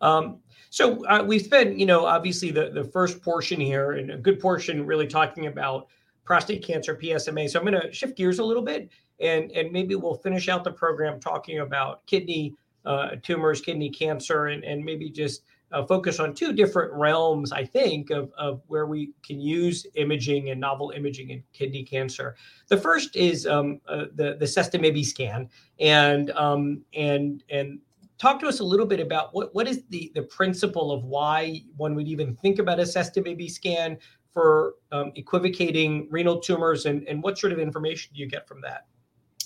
Um, 0.00 0.38
so 0.70 1.04
uh, 1.06 1.24
we 1.24 1.38
spent, 1.38 1.78
you 1.78 1.86
know, 1.86 2.04
obviously 2.04 2.50
the 2.50 2.70
the 2.70 2.84
first 2.84 3.22
portion 3.22 3.60
here 3.60 3.92
and 3.92 4.10
a 4.10 4.18
good 4.18 4.40
portion 4.40 4.84
really 4.84 5.06
talking 5.06 5.46
about 5.46 5.86
prostate 6.24 6.62
cancer 6.62 6.94
PSMA. 6.94 7.48
So 7.48 7.58
I'm 7.58 7.64
going 7.64 7.80
to 7.80 7.92
shift 7.92 8.16
gears 8.16 8.38
a 8.38 8.44
little 8.44 8.62
bit 8.62 8.90
and 9.20 9.50
and 9.52 9.72
maybe 9.72 9.94
we'll 9.94 10.14
finish 10.14 10.48
out 10.48 10.64
the 10.64 10.72
program 10.72 11.20
talking 11.20 11.60
about 11.60 12.04
kidney 12.06 12.54
uh, 12.84 13.10
tumors, 13.22 13.60
kidney 13.60 13.90
cancer, 13.90 14.46
and, 14.46 14.64
and 14.64 14.84
maybe 14.84 15.10
just 15.10 15.42
uh, 15.72 15.84
focus 15.84 16.18
on 16.20 16.34
two 16.34 16.52
different 16.52 16.92
realms, 16.92 17.52
I 17.52 17.64
think, 17.64 18.10
of, 18.10 18.32
of 18.38 18.62
where 18.66 18.86
we 18.86 19.12
can 19.22 19.40
use 19.40 19.86
imaging 19.94 20.50
and 20.50 20.60
novel 20.60 20.92
imaging 20.96 21.30
in 21.30 21.42
kidney 21.52 21.84
cancer. 21.84 22.36
The 22.68 22.76
first 22.76 23.14
is 23.16 23.46
um, 23.46 23.80
uh, 23.88 24.06
the 24.14 24.36
the 24.38 24.46
Sestamibi 24.46 25.04
scan, 25.04 25.48
and 25.78 26.30
um, 26.30 26.82
and 26.94 27.44
and 27.50 27.80
talk 28.18 28.40
to 28.40 28.48
us 28.48 28.60
a 28.60 28.64
little 28.64 28.86
bit 28.86 29.00
about 29.00 29.34
what 29.34 29.54
what 29.54 29.68
is 29.68 29.84
the 29.90 30.10
the 30.14 30.22
principle 30.22 30.90
of 30.90 31.04
why 31.04 31.62
one 31.76 31.94
would 31.94 32.08
even 32.08 32.34
think 32.36 32.58
about 32.58 32.80
a 32.80 32.84
Sestamibi 32.84 33.50
scan 33.50 33.98
for 34.32 34.74
um, 34.92 35.12
equivocating 35.16 36.08
renal 36.10 36.40
tumors, 36.40 36.86
and 36.86 37.06
and 37.08 37.22
what 37.22 37.38
sort 37.38 37.52
of 37.52 37.58
information 37.58 38.12
do 38.14 38.20
you 38.20 38.28
get 38.28 38.48
from 38.48 38.60
that? 38.62 38.86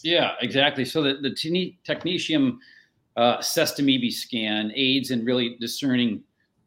Yeah, 0.03 0.33
exactly. 0.41 0.85
So 0.85 1.03
the 1.03 1.15
the 1.15 1.31
technetium 1.31 2.59
uh, 3.17 3.39
sestamibi 3.39 4.13
scan 4.13 4.73
aids 4.75 5.11
in 5.11 5.25
really 5.25 5.57
discerning 5.61 6.23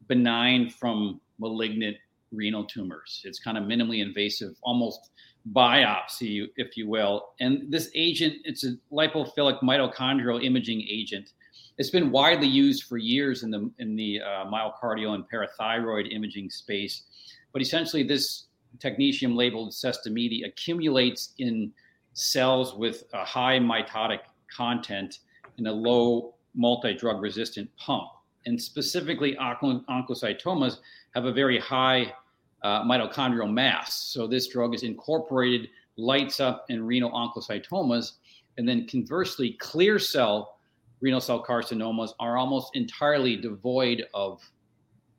benign 0.08 0.70
from 0.70 1.20
malignant 1.38 1.96
renal 2.32 2.64
tumors. 2.64 3.22
It's 3.24 3.38
kind 3.38 3.58
of 3.58 3.64
minimally 3.64 4.02
invasive, 4.02 4.54
almost 4.62 5.10
biopsy, 5.52 6.48
if 6.56 6.76
you 6.76 6.88
will. 6.88 7.28
And 7.40 7.70
this 7.70 7.90
agent, 7.94 8.34
it's 8.44 8.64
a 8.64 8.76
lipophilic 8.92 9.60
mitochondrial 9.62 10.44
imaging 10.44 10.82
agent. 10.88 11.32
It's 11.78 11.90
been 11.90 12.10
widely 12.10 12.48
used 12.48 12.84
for 12.84 12.96
years 12.96 13.42
in 13.42 13.50
the 13.50 13.70
in 13.78 13.96
the 13.96 14.20
uh, 14.20 14.46
myocardial 14.46 15.14
and 15.14 15.24
parathyroid 15.28 16.12
imaging 16.12 16.50
space. 16.50 17.02
But 17.52 17.60
essentially, 17.62 18.02
this 18.02 18.46
technetium 18.78 19.36
labeled 19.36 19.72
sestamibi 19.72 20.46
accumulates 20.46 21.34
in 21.38 21.72
cells 22.14 22.74
with 22.74 23.04
a 23.12 23.24
high 23.24 23.58
mitotic 23.58 24.20
content 24.54 25.18
and 25.58 25.68
a 25.68 25.72
low 25.72 26.34
multi-drug 26.56 27.20
resistant 27.20 27.70
pump. 27.76 28.08
And 28.46 28.60
specifically, 28.60 29.36
oncocytomas 29.36 30.78
have 31.14 31.24
a 31.24 31.32
very 31.32 31.58
high 31.58 32.12
uh, 32.62 32.82
mitochondrial 32.84 33.52
mass. 33.52 33.94
So 33.94 34.26
this 34.26 34.48
drug 34.48 34.74
is 34.74 34.82
incorporated, 34.82 35.68
lights 35.96 36.40
up 36.40 36.66
in 36.68 36.84
renal 36.84 37.10
oncocytomas, 37.12 38.12
and 38.56 38.68
then 38.68 38.86
conversely, 38.86 39.52
clear 39.60 39.98
cell 39.98 40.56
renal 41.00 41.20
cell 41.20 41.44
carcinomas 41.44 42.10
are 42.18 42.36
almost 42.36 42.74
entirely 42.74 43.36
devoid 43.36 44.06
of 44.14 44.42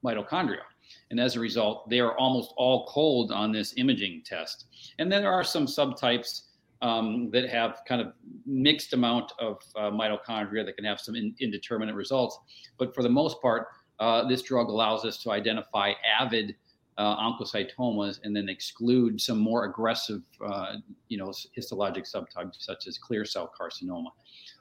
mitochondria. 0.04 0.64
And 1.12 1.20
as 1.20 1.36
a 1.36 1.40
result, 1.40 1.90
they 1.90 2.00
are 2.00 2.18
almost 2.18 2.54
all 2.58 2.88
cold 2.88 3.32
on 3.32 3.52
this 3.52 3.74
imaging 3.78 4.24
test. 4.26 4.66
And 5.00 5.12
then 5.12 5.22
there 5.22 5.32
are 5.32 5.44
some 5.44 5.66
subtypes 5.66 6.44
um, 6.82 7.30
that 7.32 7.50
have 7.50 7.82
kind 7.88 8.02
of 8.02 8.14
mixed 8.46 8.94
amount 8.94 9.32
of 9.40 9.62
uh, 9.76 9.90
mitochondria 9.92 10.66
that 10.66 10.76
can 10.76 10.86
have 10.86 11.00
some 11.00 11.16
in, 11.16 11.36
indeterminate 11.40 11.96
results. 11.96 12.38
But 12.78 12.94
for 12.94 13.04
the 13.04 13.10
most 13.10 13.42
part, 13.42 13.68
uh, 14.00 14.28
this 14.28 14.42
drug 14.42 14.70
allows 14.70 15.06
us 15.06 15.18
to 15.24 15.32
identify 15.32 15.94
avid 16.20 16.56
uh, 16.98 17.16
oncocytomas 17.18 18.20
and 18.24 18.36
then 18.36 18.50
exclude 18.50 19.22
some 19.22 19.38
more 19.38 19.66
aggressive, 19.66 20.22
uh, 20.46 20.76
you 21.10 21.18
know, 21.18 21.32
histologic 21.58 22.12
subtypes 22.12 22.58
such 22.60 22.88
as 22.88 22.98
clear 22.98 23.24
cell 23.24 23.52
carcinoma. 23.60 24.10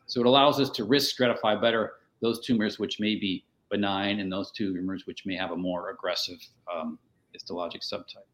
So 0.06 0.20
it 0.20 0.26
allows 0.26 0.60
us 0.60 0.70
to 0.70 0.84
risk 0.84 1.16
stratify 1.16 1.60
better 1.60 1.94
those 2.22 2.44
tumors 2.44 2.78
which 2.78 3.00
may 3.00 3.16
be 3.16 3.44
benign 3.70 4.20
and 4.20 4.30
those 4.30 4.52
tumors 4.52 5.06
which 5.06 5.26
may 5.26 5.36
have 5.36 5.50
a 5.50 5.56
more 5.56 5.90
aggressive 5.90 6.38
um, 6.74 6.98
histologic 7.34 7.82
subtype. 7.82 8.28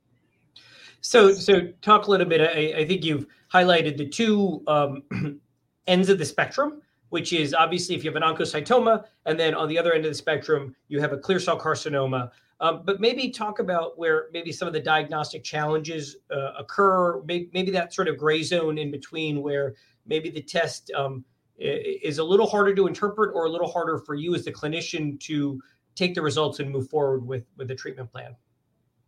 So, 1.02 1.32
so 1.32 1.68
talk 1.82 2.06
a 2.06 2.10
little 2.10 2.26
bit. 2.26 2.40
I, 2.40 2.80
I 2.80 2.86
think 2.86 3.04
you've 3.04 3.26
highlighted 3.52 3.98
the 3.98 4.08
two 4.08 4.62
um, 4.68 5.02
ends 5.86 6.08
of 6.08 6.18
the 6.18 6.24
spectrum, 6.24 6.80
which 7.10 7.32
is 7.32 7.52
obviously 7.54 7.96
if 7.96 8.04
you 8.04 8.10
have 8.10 8.16
an 8.16 8.22
oncocytoma, 8.22 9.04
and 9.26 9.38
then 9.38 9.52
on 9.52 9.68
the 9.68 9.76
other 9.78 9.92
end 9.92 10.04
of 10.04 10.10
the 10.12 10.16
spectrum, 10.16 10.74
you 10.88 11.00
have 11.00 11.12
a 11.12 11.18
clear 11.18 11.40
cell 11.40 11.58
carcinoma. 11.58 12.30
Um, 12.60 12.82
but 12.84 13.00
maybe 13.00 13.30
talk 13.30 13.58
about 13.58 13.98
where 13.98 14.28
maybe 14.32 14.52
some 14.52 14.68
of 14.68 14.74
the 14.74 14.80
diagnostic 14.80 15.42
challenges 15.42 16.16
uh, 16.30 16.52
occur. 16.56 17.20
Maybe, 17.24 17.50
maybe, 17.52 17.72
that 17.72 17.92
sort 17.92 18.06
of 18.06 18.16
gray 18.16 18.44
zone 18.44 18.78
in 18.78 18.92
between 18.92 19.42
where 19.42 19.74
maybe 20.06 20.30
the 20.30 20.40
test 20.40 20.92
um, 20.94 21.24
is 21.58 22.18
a 22.18 22.24
little 22.24 22.46
harder 22.46 22.72
to 22.76 22.86
interpret 22.86 23.32
or 23.34 23.46
a 23.46 23.50
little 23.50 23.70
harder 23.70 23.98
for 23.98 24.14
you 24.14 24.36
as 24.36 24.44
the 24.44 24.52
clinician 24.52 25.18
to 25.20 25.60
take 25.96 26.14
the 26.14 26.22
results 26.22 26.60
and 26.60 26.70
move 26.70 26.88
forward 26.88 27.26
with 27.26 27.44
with 27.56 27.66
the 27.66 27.74
treatment 27.74 28.12
plan. 28.12 28.36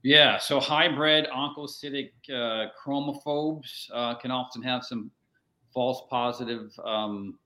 Yeah, 0.05 0.37
so 0.37 0.61
hybrid 0.61 1.27
oncocytic 1.35 2.11
uh, 2.29 2.67
chromophobes 2.79 3.89
uh, 3.91 4.15
can 4.17 4.31
often 4.31 4.63
have 4.63 4.85
some 4.85 5.11
false 5.73 6.03
positive 6.11 6.71
um, 6.85 7.39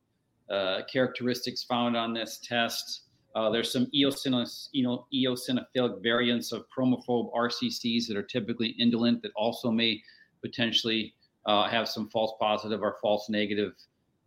uh, 0.51 0.81
characteristics 0.93 1.63
found 1.63 1.97
on 1.97 2.13
this 2.13 2.41
test. 2.43 3.03
Uh, 3.37 3.49
there's 3.49 3.73
some 3.73 3.87
eosinophilic, 3.95 6.03
variants 6.03 6.51
of 6.51 6.65
chromophobe 6.77 7.33
RCCs 7.33 8.09
that 8.09 8.17
are 8.17 8.25
typically 8.25 8.71
indolent 8.71 9.23
that 9.23 9.31
also 9.37 9.71
may 9.71 10.03
potentially 10.43 11.15
uh, 11.47 11.69
have 11.69 11.89
some 11.89 12.11
false 12.11 12.33
positive 12.41 12.83
or 12.83 12.97
false 13.01 13.31
negative 13.31 13.75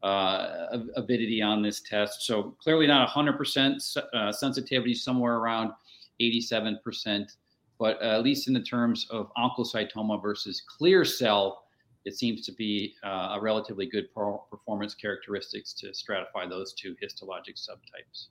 uh, 0.04 0.78
avidity 0.96 1.42
on 1.42 1.62
this 1.62 1.82
test. 1.82 2.22
So 2.22 2.56
clearly 2.64 2.88
not 2.88 3.10
100% 3.10 4.34
sensitivity, 4.34 4.94
somewhere 4.94 5.36
around 5.36 5.74
87% 6.22 7.36
but 7.82 8.00
uh, 8.00 8.10
at 8.10 8.22
least 8.22 8.48
in 8.48 8.54
the 8.54 8.62
terms 8.62 9.08
of 9.10 9.32
oncocytoma 9.36 10.22
versus 10.22 10.62
clear 10.62 11.04
cell, 11.04 11.64
it 12.06 12.16
seems 12.16 12.46
to 12.46 12.52
be 12.52 12.94
uh, 13.04 13.36
a 13.36 13.42
relatively 13.42 13.88
good 13.88 14.06
performance 14.14 14.94
characteristics 14.94 15.74
to 15.74 15.88
stratify 15.88 16.48
those 16.48 16.74
two 16.74 16.96
histologic 17.04 17.58
subtypes. 17.58 18.28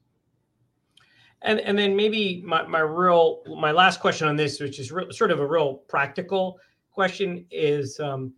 And 1.42 1.58
and 1.60 1.76
then 1.76 1.96
maybe 1.96 2.44
my, 2.46 2.64
my 2.64 2.78
real 2.78 3.42
my 3.60 3.72
last 3.72 3.98
question 3.98 4.28
on 4.28 4.36
this, 4.36 4.60
which 4.60 4.78
is 4.78 4.92
re- 4.92 5.10
sort 5.10 5.32
of 5.32 5.40
a 5.40 5.46
real 5.46 5.74
practical 5.88 6.60
question, 6.92 7.44
is 7.50 7.98
um, 7.98 8.32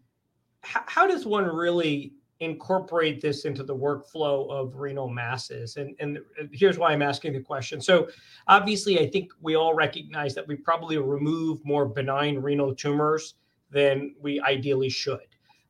h- 0.65 0.87
how 0.87 1.07
does 1.07 1.27
one 1.27 1.45
really 1.45 2.15
incorporate 2.43 3.21
this 3.21 3.45
into 3.45 3.63
the 3.63 3.75
workflow 3.75 4.51
of 4.51 4.77
renal 4.77 5.09
masses? 5.09 5.77
And, 5.77 5.95
and 6.01 6.19
here's 6.53 6.77
why 6.77 6.93
I'm 6.93 7.03
asking 7.03 7.35
the 7.35 7.41
question. 7.41 7.81
So, 7.81 8.09
obviously, 8.49 8.99
I 8.99 9.09
think 9.09 9.33
we 9.41 9.55
all 9.55 9.75
recognize 9.75 10.35
that 10.35 10.47
we 10.47 10.57
probably 10.57 10.99
remove 10.99 11.65
more 11.65 11.87
benign 11.87 12.39
renal 12.39 12.75
tumors 12.75 13.35
than 13.71 14.15
we 14.21 14.41
ideally 14.41 14.91
should. 14.91 15.21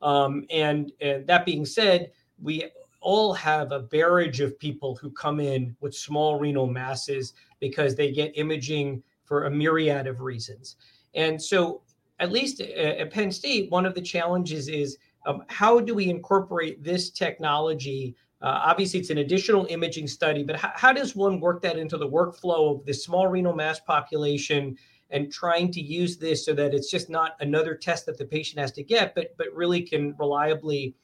Um, 0.00 0.46
and, 0.50 0.90
and 1.00 1.26
that 1.26 1.44
being 1.44 1.66
said, 1.66 2.10
we 2.40 2.64
all 3.00 3.34
have 3.34 3.70
a 3.70 3.80
barrage 3.80 4.40
of 4.40 4.58
people 4.58 4.96
who 4.96 5.10
come 5.10 5.40
in 5.40 5.76
with 5.80 5.94
small 5.94 6.38
renal 6.40 6.66
masses 6.66 7.34
because 7.60 7.94
they 7.94 8.10
get 8.10 8.36
imaging 8.38 9.02
for 9.24 9.44
a 9.44 9.50
myriad 9.50 10.06
of 10.06 10.20
reasons. 10.20 10.76
And 11.14 11.40
so, 11.40 11.82
at 12.18 12.30
least 12.30 12.60
at 12.60 13.10
Penn 13.10 13.32
State, 13.32 13.70
one 13.70 13.84
of 13.84 13.94
the 13.94 14.00
challenges 14.00 14.68
is 14.68 14.98
um, 15.26 15.42
how 15.48 15.80
do 15.80 15.94
we 15.94 16.08
incorporate 16.08 16.82
this 16.82 17.10
technology? 17.10 18.16
Uh, 18.40 18.60
obviously, 18.64 19.00
it's 19.00 19.10
an 19.10 19.18
additional 19.18 19.66
imaging 19.70 20.06
study, 20.06 20.42
but 20.42 20.56
how, 20.56 20.72
how 20.74 20.92
does 20.92 21.14
one 21.14 21.40
work 21.40 21.62
that 21.62 21.78
into 21.78 21.96
the 21.96 22.08
workflow 22.08 22.78
of 22.78 22.84
the 22.86 22.92
small 22.92 23.28
renal 23.28 23.54
mass 23.54 23.78
population 23.80 24.76
and 25.10 25.30
trying 25.30 25.70
to 25.70 25.80
use 25.80 26.16
this 26.16 26.44
so 26.44 26.54
that 26.54 26.74
it's 26.74 26.90
just 26.90 27.08
not 27.10 27.36
another 27.40 27.74
test 27.74 28.06
that 28.06 28.18
the 28.18 28.24
patient 28.24 28.58
has 28.58 28.72
to 28.72 28.82
get, 28.82 29.14
but 29.14 29.36
but 29.36 29.46
really 29.54 29.82
can 29.82 30.14
reliably 30.18 30.94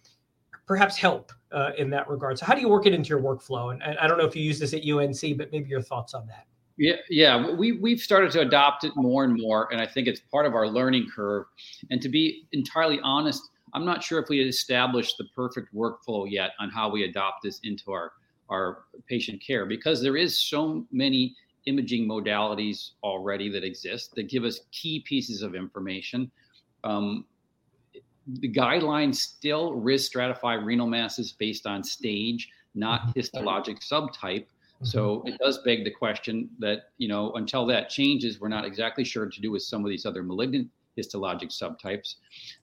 perhaps 0.67 0.97
help 0.97 1.33
uh, 1.53 1.71
in 1.79 1.91
that 1.91 2.09
regard. 2.09 2.39
So 2.39 2.47
how 2.47 2.55
do 2.55 2.61
you 2.61 2.69
work 2.69 2.87
it 2.87 2.95
into 2.95 3.09
your 3.09 3.21
workflow? 3.21 3.73
And, 3.73 3.83
and 3.83 3.99
I 3.99 4.07
don't 4.07 4.19
know 4.19 4.27
if 4.27 4.37
you 4.37 4.43
use 4.43 4.59
this 4.59 4.75
at 4.75 4.83
UNC, 4.87 5.39
but 5.39 5.51
maybe 5.53 5.69
your 5.69 5.81
thoughts 5.81 6.15
on 6.15 6.27
that. 6.27 6.47
Yeah, 6.77 6.95
yeah, 7.11 7.51
we 7.51 7.73
we've 7.73 7.99
started 7.99 8.31
to 8.33 8.41
adopt 8.41 8.85
it 8.85 8.93
more 8.95 9.25
and 9.25 9.37
more, 9.37 9.69
and 9.73 9.81
I 9.81 9.87
think 9.87 10.07
it's 10.07 10.21
part 10.21 10.47
of 10.47 10.55
our 10.55 10.69
learning 10.69 11.09
curve. 11.13 11.47
And 11.91 12.01
to 12.01 12.09
be 12.09 12.47
entirely 12.53 13.01
honest, 13.03 13.43
I'm 13.75 13.85
not 13.85 14.03
sure 14.03 14.21
if 14.21 14.29
we 14.29 14.41
established 14.41 15.19
the 15.19 15.25
perfect 15.35 15.75
workflow 15.75 16.27
yet 16.29 16.51
on 16.59 16.71
how 16.71 16.91
we 16.91 17.05
adopt 17.05 17.43
this 17.43 17.61
into 17.63 17.93
our 17.93 18.13
our 18.51 18.85
patient 19.07 19.43
care 19.47 19.67
because 19.67 20.01
there 20.01 20.17
is 20.17 20.39
so 20.39 20.87
many 20.91 21.37
imaging 21.67 22.09
modalities 22.09 22.93
already 23.03 23.51
that 23.51 23.63
exist 23.63 24.15
that 24.15 24.29
give 24.29 24.45
us 24.45 24.61
key 24.73 25.01
pieces 25.01 25.43
of 25.43 25.55
information. 25.55 26.31
Um, 26.83 27.27
the 28.27 28.51
guidelines 28.51 29.17
still 29.17 29.75
risk 29.75 30.13
stratify 30.13 30.63
renal 30.65 30.87
masses 30.87 31.33
based 31.33 31.67
on 31.67 31.85
stage, 31.85 32.49
not 32.75 33.03
mm-hmm. 33.03 33.19
histologic 33.21 33.81
subtype. 33.81 34.47
So 34.83 35.19
mm-hmm. 35.19 35.29
it 35.29 35.39
does 35.39 35.59
beg 35.65 35.85
the 35.85 35.91
question 35.91 36.49
that, 36.59 36.91
you 36.99 37.09
know, 37.09 37.33
until 37.33 37.67
that 37.67 37.91
changes, 37.91 38.41
we're 38.41 38.49
not 38.49 38.65
exactly 38.65 39.05
sure 39.05 39.27
to 39.27 39.41
do 39.41 39.51
with 39.51 39.63
some 39.63 39.85
of 39.85 39.91
these 39.91 40.07
other 40.07 40.23
malignant 40.23 40.69
histologic 40.99 41.51
subtypes. 41.51 42.17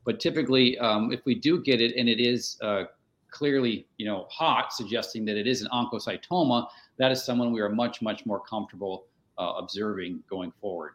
But 0.03 0.19
typically, 0.19 0.77
um, 0.79 1.11
if 1.11 1.25
we 1.25 1.35
do 1.35 1.61
get 1.61 1.81
it 1.81 1.95
and 1.95 2.09
it 2.09 2.19
is 2.19 2.57
uh, 2.61 2.83
clearly, 3.29 3.87
you 3.97 4.05
know, 4.05 4.27
hot, 4.29 4.73
suggesting 4.73 5.25
that 5.25 5.37
it 5.37 5.47
is 5.47 5.61
an 5.61 5.67
oncocytoma, 5.73 6.67
that 6.97 7.11
is 7.11 7.23
someone 7.23 7.51
we 7.51 7.61
are 7.61 7.69
much, 7.69 8.01
much 8.01 8.25
more 8.25 8.41
comfortable 8.41 9.05
uh, 9.37 9.53
observing 9.57 10.23
going 10.29 10.51
forward. 10.61 10.93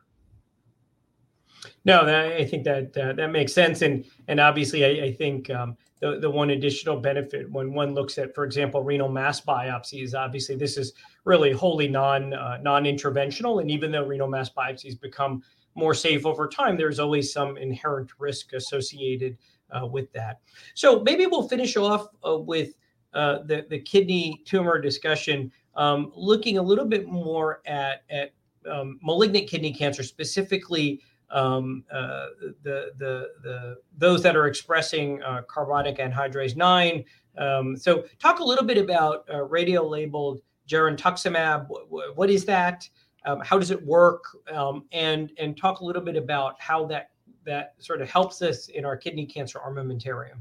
No, 1.85 2.05
that, 2.07 2.33
I 2.33 2.45
think 2.45 2.65
that 2.65 2.97
uh, 2.97 3.13
that 3.15 3.31
makes 3.31 3.53
sense, 3.53 3.83
and 3.83 4.05
and 4.29 4.41
obviously, 4.41 4.85
I, 4.85 5.07
I 5.07 5.13
think 5.13 5.51
um, 5.51 5.77
the 6.01 6.19
the 6.19 6.31
one 6.31 6.51
additional 6.51 6.99
benefit 6.99 7.51
when 7.51 7.75
one 7.75 7.95
looks 7.95 8.17
at, 8.19 8.35
for 8.35 8.45
example, 8.45 8.83
renal 8.83 9.11
mass 9.11 9.41
biopsies, 9.41 10.15
obviously 10.15 10.57
this 10.57 10.79
is 10.79 10.95
really 11.25 11.53
wholly 11.53 11.89
non 11.89 12.33
uh, 12.33 12.59
non 12.63 12.85
interventional, 12.85 13.61
and 13.61 13.71
even 13.71 13.93
though 13.93 14.05
renal 14.05 14.29
mass 14.29 14.49
biopsies 14.51 14.99
become 14.99 15.43
more 15.75 15.95
safe 15.95 16.27
over 16.27 16.49
time, 16.49 16.77
there's 16.77 16.99
always 16.99 17.33
some 17.33 17.57
inherent 17.57 18.11
risk 18.19 18.53
associated 18.53 19.37
uh, 19.71 19.87
with 19.87 20.13
that. 20.13 20.41
So 20.75 21.01
maybe 21.01 21.27
we'll 21.27 21.49
finish 21.49 21.77
off 21.77 22.09
uh, 22.27 22.39
with 22.39 22.75
uh, 23.15 23.39
the 23.45 23.67
the 23.69 23.79
kidney 23.79 24.43
tumor 24.45 24.81
discussion 24.81 25.51
um, 25.75 26.13
looking 26.15 26.59
a 26.59 26.63
little 26.63 26.85
bit 26.85 27.09
more 27.09 27.61
at 27.67 28.03
at 28.11 28.33
um, 28.71 28.99
malignant 29.03 29.49
kidney 29.49 29.73
cancer, 29.73 30.03
specifically 30.03 31.01
um, 31.31 31.85
uh, 31.93 32.27
the, 32.63 32.93
the 32.99 33.29
the 33.43 33.77
those 33.97 34.23
that 34.23 34.37
are 34.37 34.47
expressing 34.47 35.23
uh, 35.23 35.43
carbonic 35.43 35.99
anhydrase 35.99 36.57
nine. 36.57 37.05
Um, 37.39 37.77
so, 37.77 38.05
talk 38.19 38.41
a 38.41 38.45
little 38.45 38.65
bit 38.65 38.79
about 38.79 39.25
uh, 39.33 39.43
radio 39.45 39.87
labeled 39.87 40.41
girentuximab. 40.69 41.67
What, 41.69 42.17
what 42.17 42.31
is 42.31 42.45
that? 42.47 42.89
Um, 43.27 43.41
how 43.41 43.59
does 43.59 43.71
it 43.71 43.85
work? 43.85 44.23
Um, 44.51 44.85
and 44.93 45.33
and 45.39 45.57
talk 45.57 45.81
a 45.81 45.85
little 45.85 46.03
bit 46.03 46.17
about 46.17 46.61
how 46.61 46.87
that 46.87 47.11
that 47.45 47.75
sort 47.79 48.01
of 48.03 48.09
helps 48.09 48.43
us 48.43 48.69
in 48.69 48.85
our 48.85 48.97
kidney 48.97 49.27
cancer 49.27 49.59
armamentarium. 49.59 50.39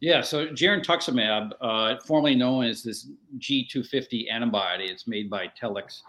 Yeah, 0.00 0.22
so 0.22 0.46
girentuximab, 0.46 1.52
uh, 1.60 1.96
formerly 2.06 2.34
known 2.34 2.64
as 2.64 2.82
this 2.82 3.08
G250 3.38 4.32
antibody, 4.32 4.84
it's 4.84 5.06
made 5.06 5.28
by 5.28 5.48
Telix 5.60 6.00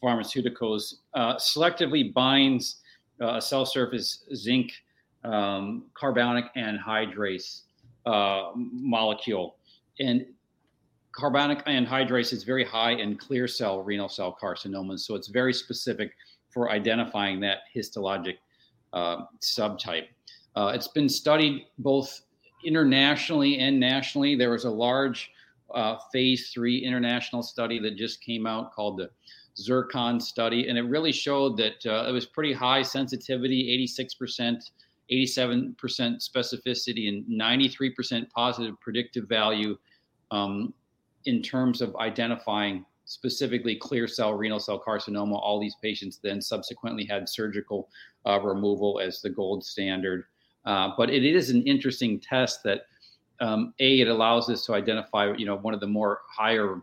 Pharmaceuticals, 0.00 0.94
uh, 1.14 1.34
selectively 1.34 2.14
binds 2.14 2.76
uh, 3.20 3.36
a 3.36 3.42
cell 3.42 3.66
surface 3.66 4.24
zinc 4.36 4.72
um, 5.24 5.86
carbonic 5.94 6.44
anhydrase 6.56 7.62
uh, 8.06 8.50
molecule. 8.54 9.56
And 9.98 10.26
carbonic 11.12 11.64
anhydrase 11.66 12.32
is 12.32 12.44
very 12.44 12.64
high 12.64 12.92
in 12.92 13.16
clear 13.16 13.48
cell 13.48 13.82
renal 13.82 14.08
cell 14.08 14.36
carcinomas, 14.40 15.00
so 15.00 15.14
it's 15.14 15.28
very 15.28 15.52
specific 15.52 16.12
for 16.50 16.70
identifying 16.70 17.40
that 17.40 17.58
histologic 17.74 18.36
uh, 18.92 19.24
subtype. 19.40 20.06
Uh, 20.56 20.72
it's 20.74 20.88
been 20.88 21.08
studied 21.08 21.66
both 21.78 22.22
internationally 22.64 23.58
and 23.58 23.78
nationally. 23.78 24.34
There 24.34 24.50
was 24.50 24.64
a 24.64 24.70
large 24.70 25.30
uh, 25.74 25.96
phase 26.12 26.50
three 26.52 26.78
international 26.78 27.42
study 27.42 27.78
that 27.80 27.96
just 27.96 28.20
came 28.20 28.46
out 28.46 28.72
called 28.72 28.98
the 28.98 29.10
Zircon 29.56 30.20
study, 30.20 30.68
and 30.68 30.78
it 30.78 30.82
really 30.82 31.12
showed 31.12 31.56
that 31.58 31.86
uh, 31.86 32.08
it 32.08 32.12
was 32.12 32.26
pretty 32.26 32.52
high 32.52 32.82
sensitivity 32.82 33.86
86%, 33.88 34.70
87% 35.12 35.76
specificity, 35.76 37.08
and 37.08 37.24
93% 37.26 38.30
positive 38.30 38.80
predictive 38.80 39.28
value 39.28 39.76
um, 40.30 40.72
in 41.26 41.42
terms 41.42 41.80
of 41.80 41.94
identifying 41.96 42.84
specifically 43.04 43.74
clear 43.74 44.06
cell 44.06 44.34
renal 44.34 44.60
cell 44.60 44.80
carcinoma. 44.86 45.34
All 45.34 45.60
these 45.60 45.74
patients 45.82 46.20
then 46.22 46.40
subsequently 46.40 47.04
had 47.04 47.28
surgical 47.28 47.88
uh, 48.26 48.40
removal 48.40 49.00
as 49.00 49.20
the 49.20 49.30
gold 49.30 49.64
standard. 49.64 50.24
Uh, 50.64 50.90
but 50.96 51.10
it 51.10 51.24
is 51.24 51.50
an 51.50 51.62
interesting 51.64 52.20
test 52.20 52.62
that 52.62 52.82
um, 53.40 53.74
a 53.80 54.00
it 54.00 54.08
allows 54.08 54.48
us 54.48 54.64
to 54.66 54.74
identify 54.74 55.32
you 55.36 55.46
know 55.46 55.56
one 55.56 55.74
of 55.74 55.80
the 55.80 55.86
more 55.86 56.20
higher 56.30 56.82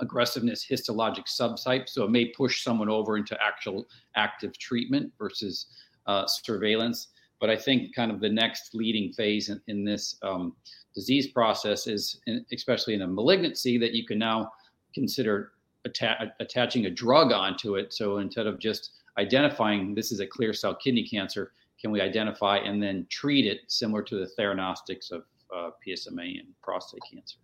aggressiveness 0.00 0.66
histologic 0.68 1.26
subtypes, 1.26 1.90
so 1.90 2.04
it 2.04 2.10
may 2.10 2.26
push 2.26 2.64
someone 2.64 2.88
over 2.88 3.16
into 3.16 3.36
actual 3.42 3.86
active 4.16 4.56
treatment 4.58 5.12
versus 5.18 5.66
uh, 6.06 6.26
surveillance 6.26 7.08
but 7.40 7.50
i 7.50 7.56
think 7.56 7.94
kind 7.94 8.10
of 8.10 8.20
the 8.20 8.28
next 8.28 8.74
leading 8.74 9.12
phase 9.12 9.48
in, 9.48 9.60
in 9.66 9.84
this 9.84 10.16
um, 10.22 10.54
disease 10.98 11.28
process 11.28 11.86
is 11.86 12.20
especially 12.52 12.94
in 12.94 13.02
a 13.02 13.06
malignancy 13.06 13.78
that 13.78 13.92
you 13.92 14.04
can 14.04 14.18
now 14.18 14.50
consider 14.94 15.52
atta- 15.86 16.32
attaching 16.40 16.86
a 16.86 16.90
drug 16.90 17.32
onto 17.32 17.76
it 17.76 17.92
so 17.92 18.18
instead 18.18 18.46
of 18.46 18.58
just 18.58 18.82
identifying 19.18 19.94
this 19.94 20.10
is 20.12 20.20
a 20.20 20.26
clear 20.26 20.52
cell 20.52 20.74
kidney 20.74 21.06
cancer 21.06 21.52
can 21.80 21.90
we 21.92 22.00
identify 22.00 22.56
and 22.58 22.82
then 22.82 23.06
treat 23.08 23.46
it 23.46 23.60
similar 23.68 24.02
to 24.02 24.16
the 24.16 24.30
theranostics 24.38 25.12
of 25.12 25.22
uh, 25.54 25.70
PSMA 25.86 26.40
and 26.40 26.48
prostate 26.62 27.00
cancer? 27.10 27.38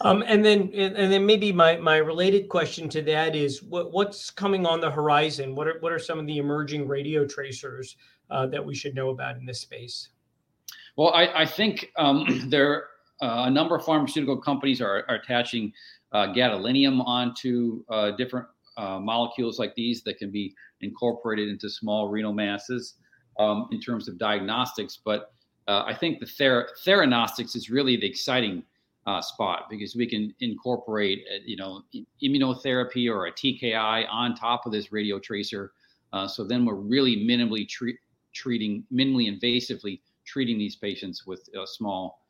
Um, 0.00 0.24
and 0.26 0.44
then, 0.44 0.70
and 0.74 1.12
then 1.12 1.24
maybe 1.24 1.52
my, 1.52 1.76
my 1.76 1.96
related 1.96 2.48
question 2.48 2.88
to 2.90 3.02
that 3.02 3.36
is 3.36 3.62
what, 3.62 3.92
what's 3.92 4.30
coming 4.30 4.66
on 4.66 4.80
the 4.80 4.90
horizon? 4.90 5.54
What 5.54 5.68
are 5.68 5.78
what 5.78 5.92
are 5.92 5.98
some 5.98 6.18
of 6.18 6.26
the 6.26 6.38
emerging 6.38 6.88
radio 6.88 7.24
tracers 7.24 7.96
uh, 8.28 8.46
that 8.46 8.64
we 8.64 8.74
should 8.74 8.96
know 8.96 9.10
about 9.10 9.36
in 9.36 9.46
this 9.46 9.60
space? 9.60 10.08
Well, 10.96 11.12
I, 11.14 11.42
I 11.42 11.46
think 11.46 11.90
um, 11.96 12.44
there 12.48 12.86
uh, 13.22 13.44
a 13.46 13.50
number 13.50 13.76
of 13.76 13.84
pharmaceutical 13.84 14.36
companies 14.36 14.80
are, 14.80 15.04
are 15.08 15.16
attaching 15.16 15.72
uh, 16.12 16.26
gadolinium 16.34 17.02
onto 17.06 17.84
uh, 17.88 18.10
different 18.12 18.46
uh, 18.76 18.98
molecules 18.98 19.58
like 19.58 19.74
these 19.74 20.02
that 20.02 20.18
can 20.18 20.30
be 20.30 20.54
incorporated 20.80 21.48
into 21.48 21.70
small 21.70 22.08
renal 22.08 22.32
masses 22.32 22.94
um, 23.38 23.68
in 23.70 23.80
terms 23.80 24.08
of 24.08 24.18
diagnostics. 24.18 24.98
But 25.02 25.32
uh, 25.68 25.84
I 25.86 25.94
think 25.94 26.18
the 26.18 26.26
ther- 26.26 26.68
theranostics 26.84 27.54
is 27.54 27.70
really 27.70 27.96
the 27.96 28.06
exciting 28.06 28.64
uh, 29.06 29.20
spot 29.20 29.66
because 29.70 29.94
we 29.94 30.06
can 30.06 30.34
incorporate, 30.40 31.24
you 31.44 31.56
know, 31.56 31.82
immunotherapy 32.22 33.08
or 33.08 33.26
a 33.26 33.32
TKI 33.32 34.06
on 34.10 34.34
top 34.34 34.66
of 34.66 34.72
this 34.72 34.92
radio 34.92 35.18
tracer. 35.18 35.72
So 36.28 36.44
then 36.44 36.64
we're 36.64 36.74
really 36.74 37.16
minimally 37.16 37.68
tre- 37.68 37.98
treating, 38.34 38.84
minimally 38.92 39.30
invasively 39.30 40.00
treating 40.24 40.58
these 40.58 40.76
patients 40.76 41.26
with 41.26 41.48
uh, 41.58 41.66
small 41.66 42.20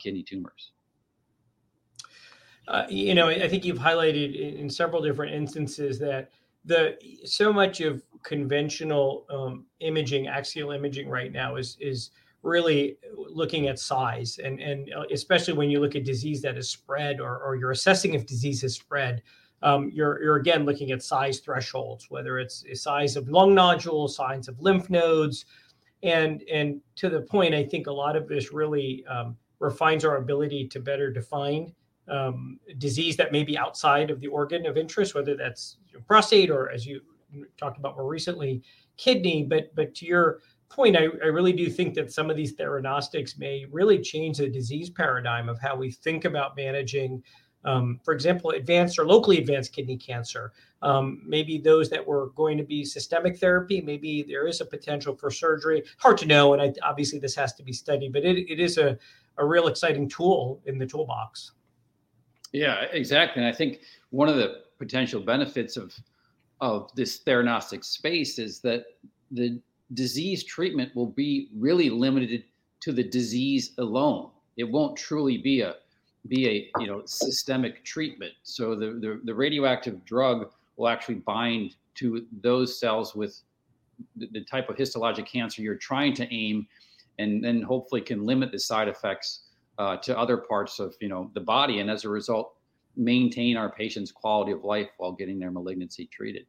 kidney 0.00 0.22
tumors. 0.22 0.72
Uh, 2.66 2.84
you 2.88 3.14
know, 3.14 3.28
I 3.28 3.48
think 3.48 3.64
you've 3.64 3.78
highlighted 3.78 4.58
in, 4.58 4.70
several 4.70 5.02
different 5.02 5.34
instances 5.34 5.98
that 5.98 6.30
the 6.64 6.96
so 7.24 7.52
much 7.52 7.80
of 7.80 8.02
conventional 8.22 9.26
um, 9.28 9.66
imaging, 9.80 10.28
axial 10.28 10.70
imaging, 10.70 11.08
right 11.08 11.30
now 11.30 11.56
is 11.56 11.76
is 11.80 12.10
really 12.42 12.96
looking 13.14 13.68
at 13.68 13.78
size, 13.78 14.38
and 14.42 14.60
and 14.60 14.90
uh, 14.94 15.04
especially 15.12 15.52
when 15.52 15.68
you 15.68 15.78
look 15.78 15.94
at 15.94 16.04
disease 16.04 16.40
that 16.42 16.56
is 16.56 16.70
spread, 16.70 17.20
or 17.20 17.38
or 17.38 17.56
you're 17.56 17.72
assessing 17.72 18.14
if 18.14 18.26
disease 18.26 18.62
has 18.62 18.74
spread. 18.74 19.22
Um, 19.62 19.90
you're, 19.94 20.22
you're 20.22 20.36
again 20.36 20.66
looking 20.66 20.90
at 20.90 21.02
size 21.02 21.40
thresholds, 21.40 22.10
whether 22.10 22.38
it's 22.38 22.66
a 22.70 22.76
size 22.76 23.16
of 23.16 23.30
lung 23.30 23.54
nodules, 23.54 24.16
size 24.16 24.46
of 24.46 24.60
lymph 24.60 24.90
nodes, 24.90 25.46
And 26.04 26.42
and 26.52 26.80
to 26.96 27.08
the 27.08 27.22
point, 27.22 27.54
I 27.54 27.64
think 27.64 27.86
a 27.86 27.92
lot 27.92 28.14
of 28.14 28.28
this 28.28 28.52
really 28.52 29.04
um, 29.06 29.36
refines 29.58 30.04
our 30.04 30.16
ability 30.16 30.68
to 30.68 30.80
better 30.80 31.10
define 31.10 31.72
um, 32.08 32.60
disease 32.78 33.16
that 33.16 33.32
may 33.32 33.42
be 33.42 33.56
outside 33.56 34.10
of 34.10 34.20
the 34.20 34.26
organ 34.26 34.66
of 34.66 34.76
interest, 34.76 35.14
whether 35.14 35.34
that's 35.34 35.78
prostate 36.06 36.50
or, 36.50 36.70
as 36.70 36.84
you 36.84 37.00
talked 37.56 37.78
about 37.78 37.96
more 37.96 38.06
recently, 38.06 38.62
kidney. 38.98 39.42
But 39.42 39.74
but 39.74 39.94
to 39.96 40.06
your 40.06 40.40
point, 40.68 40.96
I, 40.96 41.04
I 41.22 41.28
really 41.28 41.52
do 41.52 41.70
think 41.70 41.94
that 41.94 42.12
some 42.12 42.30
of 42.30 42.36
these 42.36 42.54
theranostics 42.54 43.38
may 43.38 43.64
really 43.70 44.00
change 44.00 44.38
the 44.38 44.48
disease 44.48 44.90
paradigm 44.90 45.48
of 45.48 45.58
how 45.60 45.74
we 45.76 45.90
think 45.90 46.24
about 46.26 46.56
managing 46.56 47.22
um, 47.64 48.00
for 48.04 48.12
example, 48.12 48.50
advanced 48.50 48.98
or 48.98 49.06
locally 49.06 49.38
advanced 49.38 49.72
kidney 49.72 49.96
cancer. 49.96 50.52
Um, 50.82 51.22
maybe 51.26 51.58
those 51.58 51.88
that 51.90 52.06
were 52.06 52.30
going 52.30 52.58
to 52.58 52.64
be 52.64 52.84
systemic 52.84 53.38
therapy, 53.38 53.80
maybe 53.80 54.22
there 54.22 54.46
is 54.46 54.60
a 54.60 54.64
potential 54.64 55.16
for 55.16 55.30
surgery. 55.30 55.82
Hard 55.98 56.18
to 56.18 56.26
know, 56.26 56.52
and 56.52 56.62
I, 56.62 56.72
obviously 56.82 57.18
this 57.18 57.34
has 57.36 57.54
to 57.54 57.62
be 57.62 57.72
studied, 57.72 58.12
but 58.12 58.24
it, 58.24 58.50
it 58.50 58.60
is 58.60 58.78
a, 58.78 58.98
a 59.38 59.44
real 59.44 59.68
exciting 59.68 60.08
tool 60.08 60.60
in 60.66 60.78
the 60.78 60.86
toolbox. 60.86 61.52
Yeah, 62.52 62.82
exactly. 62.92 63.42
And 63.42 63.52
I 63.52 63.56
think 63.56 63.80
one 64.10 64.28
of 64.28 64.36
the 64.36 64.62
potential 64.78 65.20
benefits 65.20 65.76
of 65.76 65.94
of 66.60 66.90
this 66.94 67.22
theranostic 67.24 67.84
space 67.84 68.38
is 68.38 68.60
that 68.60 68.84
the 69.30 69.60
disease 69.92 70.44
treatment 70.44 70.94
will 70.94 71.10
be 71.10 71.50
really 71.54 71.90
limited 71.90 72.44
to 72.80 72.92
the 72.92 73.02
disease 73.02 73.72
alone. 73.78 74.30
It 74.56 74.64
won't 74.64 74.96
truly 74.96 75.38
be 75.38 75.60
a 75.62 75.74
be 76.28 76.48
a 76.48 76.80
you 76.80 76.86
know 76.86 77.02
systemic 77.04 77.84
treatment. 77.84 78.32
So 78.42 78.74
the, 78.74 78.86
the, 78.86 79.20
the 79.24 79.34
radioactive 79.34 80.04
drug 80.04 80.50
will 80.76 80.88
actually 80.88 81.16
bind 81.16 81.76
to 81.96 82.26
those 82.42 82.78
cells 82.78 83.14
with 83.14 83.40
the, 84.16 84.28
the 84.32 84.44
type 84.44 84.68
of 84.68 84.76
histologic 84.76 85.26
cancer 85.26 85.62
you're 85.62 85.76
trying 85.76 86.14
to 86.14 86.34
aim, 86.34 86.66
and 87.18 87.44
then 87.44 87.62
hopefully 87.62 88.00
can 88.00 88.24
limit 88.24 88.52
the 88.52 88.58
side 88.58 88.88
effects 88.88 89.42
uh, 89.78 89.96
to 89.98 90.18
other 90.18 90.36
parts 90.36 90.78
of 90.78 90.94
you 91.00 91.08
know 91.08 91.30
the 91.34 91.40
body, 91.40 91.80
and 91.80 91.90
as 91.90 92.04
a 92.04 92.08
result, 92.08 92.54
maintain 92.96 93.56
our 93.56 93.70
patients' 93.70 94.12
quality 94.12 94.52
of 94.52 94.64
life 94.64 94.88
while 94.98 95.12
getting 95.12 95.38
their 95.38 95.50
malignancy 95.50 96.06
treated. 96.06 96.46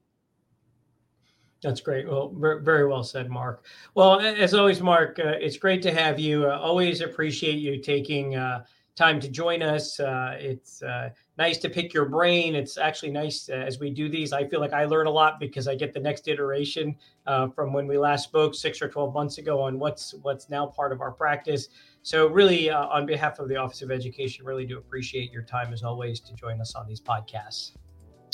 That's 1.61 1.81
great. 1.81 2.07
Well, 2.07 2.31
very 2.61 2.87
well 2.87 3.03
said, 3.03 3.29
Marc. 3.29 3.65
Well, 3.95 4.19
as 4.19 4.53
always, 4.53 4.81
Marc, 4.81 5.17
uh, 5.17 5.33
it's 5.39 5.57
great 5.57 5.81
to 5.83 5.91
have 5.91 6.19
you. 6.19 6.45
Uh, 6.45 6.59
always 6.59 7.01
appreciate 7.01 7.55
you 7.55 7.81
taking 7.81 8.35
uh, 8.35 8.65
time 8.95 9.19
to 9.19 9.29
join 9.29 9.61
us. 9.61 9.99
Uh, 9.99 10.35
it's 10.39 10.81
uh, 10.81 11.09
nice 11.37 11.57
to 11.59 11.69
pick 11.69 11.93
your 11.93 12.05
brain. 12.05 12.55
It's 12.55 12.77
actually 12.77 13.11
nice 13.11 13.49
uh, 13.49 13.53
as 13.53 13.79
we 13.79 13.89
do 13.89 14.09
these. 14.09 14.33
I 14.33 14.47
feel 14.47 14.59
like 14.59 14.73
I 14.73 14.85
learn 14.85 15.07
a 15.07 15.11
lot 15.11 15.39
because 15.39 15.67
I 15.67 15.75
get 15.75 15.93
the 15.93 15.99
next 15.99 16.27
iteration 16.27 16.95
uh, 17.27 17.49
from 17.49 17.73
when 17.73 17.87
we 17.87 17.97
last 17.97 18.23
spoke 18.23 18.55
six 18.55 18.81
or 18.81 18.87
twelve 18.89 19.13
months 19.13 19.37
ago 19.37 19.61
on 19.61 19.79
what's 19.79 20.13
what's 20.21 20.49
now 20.49 20.65
part 20.65 20.91
of 20.91 21.01
our 21.01 21.11
practice. 21.11 21.67
So, 22.03 22.27
really, 22.27 22.69
uh, 22.69 22.85
on 22.87 23.05
behalf 23.05 23.39
of 23.39 23.49
the 23.49 23.55
Office 23.55 23.81
of 23.81 23.91
Education, 23.91 24.45
really 24.45 24.65
do 24.65 24.77
appreciate 24.77 25.31
your 25.31 25.43
time 25.43 25.73
as 25.73 25.83
always 25.83 26.19
to 26.21 26.33
join 26.33 26.61
us 26.61 26.75
on 26.75 26.87
these 26.87 27.01
podcasts. 27.01 27.71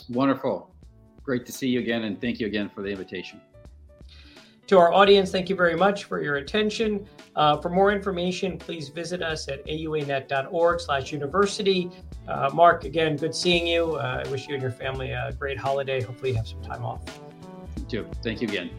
Wonderful. 0.09 0.75
Great 1.23 1.45
to 1.45 1.51
see 1.51 1.67
you 1.67 1.79
again, 1.79 2.03
and 2.03 2.19
thank 2.19 2.39
you 2.39 2.47
again 2.47 2.69
for 2.69 2.81
the 2.81 2.89
invitation. 2.89 3.39
To 4.67 4.77
our 4.77 4.93
audience, 4.93 5.31
thank 5.31 5.49
you 5.49 5.55
very 5.55 5.75
much 5.75 6.05
for 6.05 6.21
your 6.21 6.37
attention. 6.37 7.05
Uh, 7.35 7.57
for 7.57 7.69
more 7.69 7.91
information, 7.91 8.57
please 8.57 8.89
visit 8.89 9.21
us 9.21 9.47
at 9.47 9.65
auanet.org 9.65 10.79
slash 10.79 11.11
university. 11.11 11.89
Uh, 12.27 12.49
Marc, 12.53 12.85
again, 12.85 13.17
good 13.17 13.35
seeing 13.35 13.67
you. 13.67 13.95
Uh, 13.95 14.23
I 14.25 14.29
wish 14.29 14.47
you 14.47 14.53
and 14.53 14.61
your 14.61 14.71
family 14.71 15.11
a 15.11 15.33
great 15.37 15.57
holiday. 15.57 16.01
Hopefully 16.01 16.31
you 16.31 16.37
have 16.37 16.47
some 16.47 16.61
time 16.61 16.85
off. 16.85 17.01
You 17.77 17.85
too. 17.85 18.07
Thank 18.23 18.41
you 18.41 18.47
again. 18.47 18.69